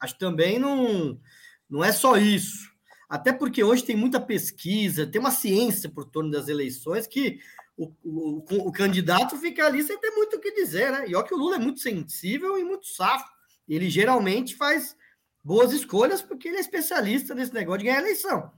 [0.00, 1.18] Acho que também não,
[1.68, 2.72] não é só isso.
[3.08, 7.40] Até porque hoje tem muita pesquisa, tem uma ciência por torno das eleições que
[7.82, 11.04] o, o, o, candidato fica ali sem ter muito o que dizer, né?
[11.08, 13.30] E olha que o Lula é muito sensível e muito safo.
[13.68, 14.96] Ele geralmente faz
[15.42, 18.52] boas escolhas porque ele é especialista nesse negócio de ganhar eleição.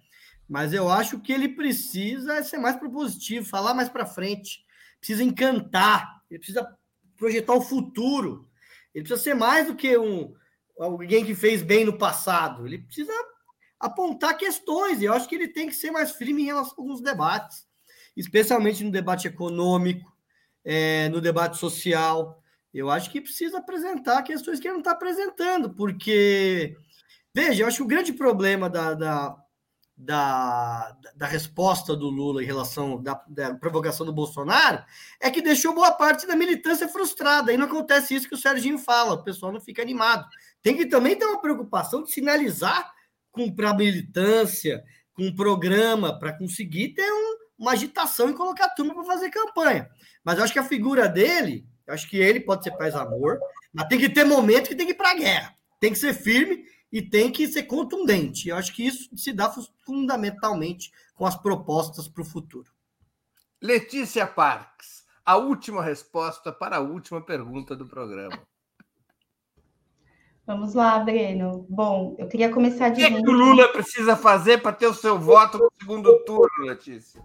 [0.48, 4.64] Mas eu acho que ele precisa ser mais propositivo, falar mais para frente,
[4.98, 6.76] precisa encantar, ele precisa
[7.16, 8.48] projetar o futuro.
[8.94, 10.34] Ele precisa ser mais do que um
[10.78, 12.66] alguém que fez bem no passado.
[12.66, 13.12] Ele precisa
[13.78, 16.80] apontar questões, e eu acho que ele tem que ser mais firme em relação a
[16.80, 17.66] alguns debates,
[18.16, 20.12] especialmente no debate econômico,
[20.64, 22.40] é, no debate social.
[22.72, 26.76] Eu acho que precisa apresentar questões que ele não está apresentando, porque,
[27.32, 29.36] veja, eu acho que o grande problema da, da,
[29.96, 34.82] da, da resposta do Lula em relação da, da provocação do Bolsonaro
[35.20, 37.52] é que deixou boa parte da militância frustrada.
[37.52, 40.28] E não acontece isso que o Serginho fala, o pessoal não fica animado.
[40.60, 42.92] Tem que também ter uma preocupação de sinalizar
[43.56, 47.33] para militância, com um programa para conseguir ter um,
[47.64, 49.90] uma agitação e colocar a turma para fazer campanha.
[50.22, 53.38] Mas eu acho que a figura dele, eu acho que ele pode ser paz amor,
[53.72, 55.54] mas tem que ter momento que tem que ir para a guerra.
[55.80, 58.48] Tem que ser firme e tem que ser contundente.
[58.48, 59.52] Eu acho que isso se dá
[59.84, 62.70] fundamentalmente com as propostas para o futuro.
[63.60, 68.38] Letícia Parques, a última resposta para a última pergunta do programa.
[70.46, 71.66] Vamos lá, Breno.
[71.70, 73.12] Bom, eu queria começar dizendo...
[73.12, 76.22] O que, é que o Lula precisa fazer para ter o seu voto no segundo
[76.24, 77.24] turno, Letícia?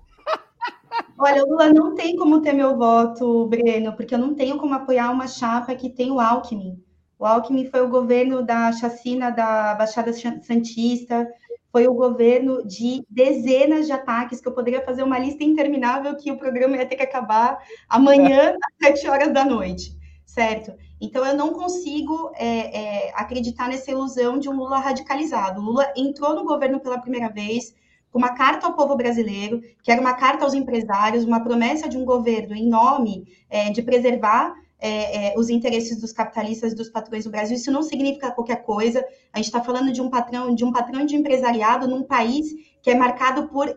[1.22, 4.74] Olha, o Lula não tem como ter meu voto, Breno, porque eu não tenho como
[4.74, 6.82] apoiar uma chapa que tem o Alckmin.
[7.20, 11.28] O Alckmin foi o governo da chacina da Baixada Santista,
[11.74, 16.32] foi o governo de dezenas de ataques, que eu poderia fazer uma lista interminável que
[16.32, 17.58] o programa ia ter que acabar
[17.90, 19.94] amanhã às sete horas da noite,
[20.26, 20.72] certo?
[21.02, 25.60] Então, eu não consigo é, é, acreditar nessa ilusão de um Lula radicalizado.
[25.60, 27.76] O Lula entrou no governo pela primeira vez
[28.18, 32.06] uma carta ao povo brasileiro, que era uma carta aos empresários, uma promessa de um
[32.06, 37.32] governo em nome é, de preservar é, é, os interesses dos capitalistas, dos patrões do
[37.32, 37.56] Brasil.
[37.56, 39.06] Isso não significa qualquer coisa.
[39.34, 42.48] A gente está falando de um patrão, de um patrão de empresariado num país
[42.82, 43.68] que é marcado por,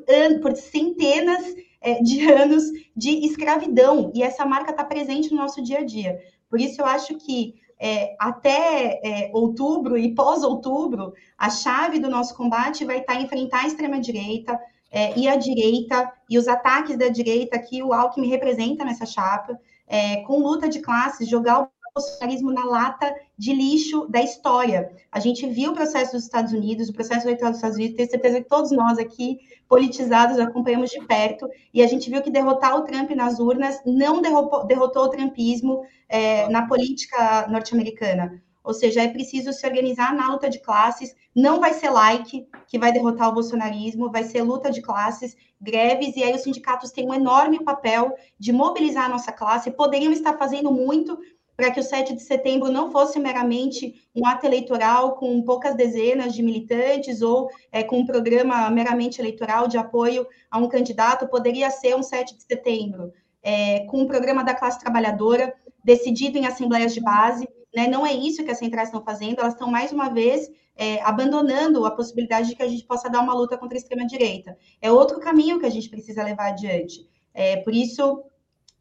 [0.41, 1.43] por centenas
[1.81, 2.65] é, de anos
[2.97, 4.13] de escravidão.
[4.15, 6.21] E essa marca está presente no nosso dia a dia.
[6.49, 7.55] Por isso, eu acho que
[7.85, 13.67] é, até é, outubro e pós-outubro, a chave do nosso combate vai estar enfrentar a
[13.67, 14.57] extrema-direita
[14.89, 19.59] é, e a direita, e os ataques da direita que o Alckmin representa nessa chapa,
[19.89, 24.91] é, com luta de classes, jogar o bolsonarismo na lata de lixo da história.
[25.11, 28.11] A gente viu o processo dos Estados Unidos, o processo eleitoral dos Estados Unidos, tenho
[28.11, 32.77] certeza que todos nós aqui, politizados, acompanhamos de perto, e a gente viu que derrotar
[32.77, 38.43] o Trump nas urnas não derrotou, derrotou o trumpismo é, na política norte-americana.
[38.65, 41.15] Ou seja, é preciso se organizar na luta de classes.
[41.35, 46.17] Não vai ser like que vai derrotar o bolsonarismo, vai ser luta de classes, greves,
[46.17, 50.39] e aí os sindicatos têm um enorme papel de mobilizar a nossa classe, poderiam estar
[50.39, 51.19] fazendo muito
[51.57, 56.35] para que o 7 de setembro não fosse meramente um ato eleitoral com poucas dezenas
[56.35, 61.71] de militantes ou é, com um programa meramente eleitoral de apoio a um candidato, poderia
[61.71, 66.95] ser um 7 de setembro é, com um programa da classe trabalhadora decidido em assembleias
[66.95, 67.89] de base, né?
[67.89, 71.85] Não é isso que as centrais estão fazendo, elas estão, mais uma vez, é, abandonando
[71.85, 74.57] a possibilidade de que a gente possa dar uma luta contra a extrema-direita.
[74.81, 77.07] É outro caminho que a gente precisa levar adiante.
[77.35, 78.23] É, por isso,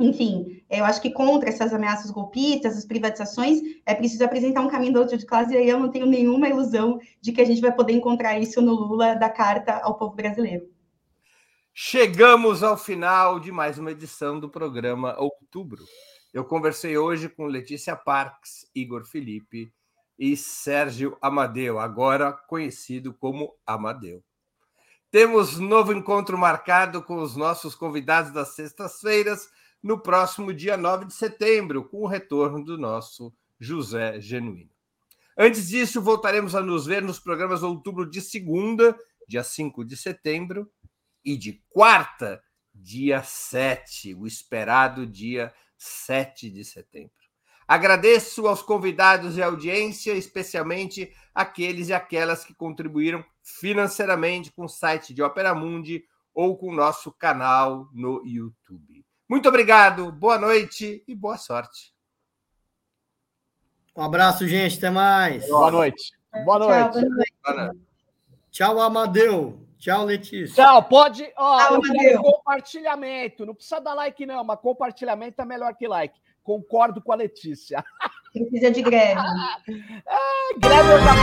[0.03, 4.93] enfim, eu acho que contra essas ameaças golpistas, as privatizações, é preciso apresentar um caminho
[4.93, 7.71] da luta de classe, e eu não tenho nenhuma ilusão de que a gente vai
[7.71, 10.69] poder encontrar isso no Lula da carta ao povo brasileiro.
[11.73, 15.83] Chegamos ao final de mais uma edição do programa Outubro.
[16.33, 19.73] Eu conversei hoje com Letícia Parks, Igor Felipe
[20.19, 24.21] e Sérgio Amadeu, agora conhecido como Amadeu.
[25.09, 29.49] Temos novo encontro marcado com os nossos convidados das sextas-feiras,
[29.81, 34.71] no próximo dia 9 de setembro, com o retorno do nosso José Genuíno.
[35.37, 40.69] Antes disso, voltaremos a nos ver nos programas outubro de segunda, dia 5 de setembro,
[41.23, 47.11] e de quarta, dia 7, o esperado dia 7 de setembro.
[47.67, 55.13] Agradeço aos convidados e audiência, especialmente aqueles e aquelas que contribuíram financeiramente com o site
[55.13, 56.03] de Opera Mundi
[56.33, 59.00] ou com o nosso canal no YouTube.
[59.31, 61.93] Muito obrigado, boa noite e boa sorte.
[63.95, 64.77] Um abraço, gente.
[64.77, 65.47] Até mais.
[65.47, 66.11] Boa noite.
[66.43, 66.91] Boa noite.
[66.91, 67.33] Tchau, boa noite.
[67.41, 67.79] Boa noite.
[68.51, 69.65] Tchau Amadeu.
[69.79, 70.53] Tchau, Letícia.
[70.53, 71.31] Tchau, pode.
[71.37, 71.81] Ó, Tchau,
[72.21, 73.45] compartilhamento.
[73.45, 76.19] Não precisa dar like, não, mas compartilhamento é melhor que like.
[76.43, 77.81] Concordo com a Letícia.
[78.33, 79.15] Precisa de greve.
[80.07, 81.15] é, greve da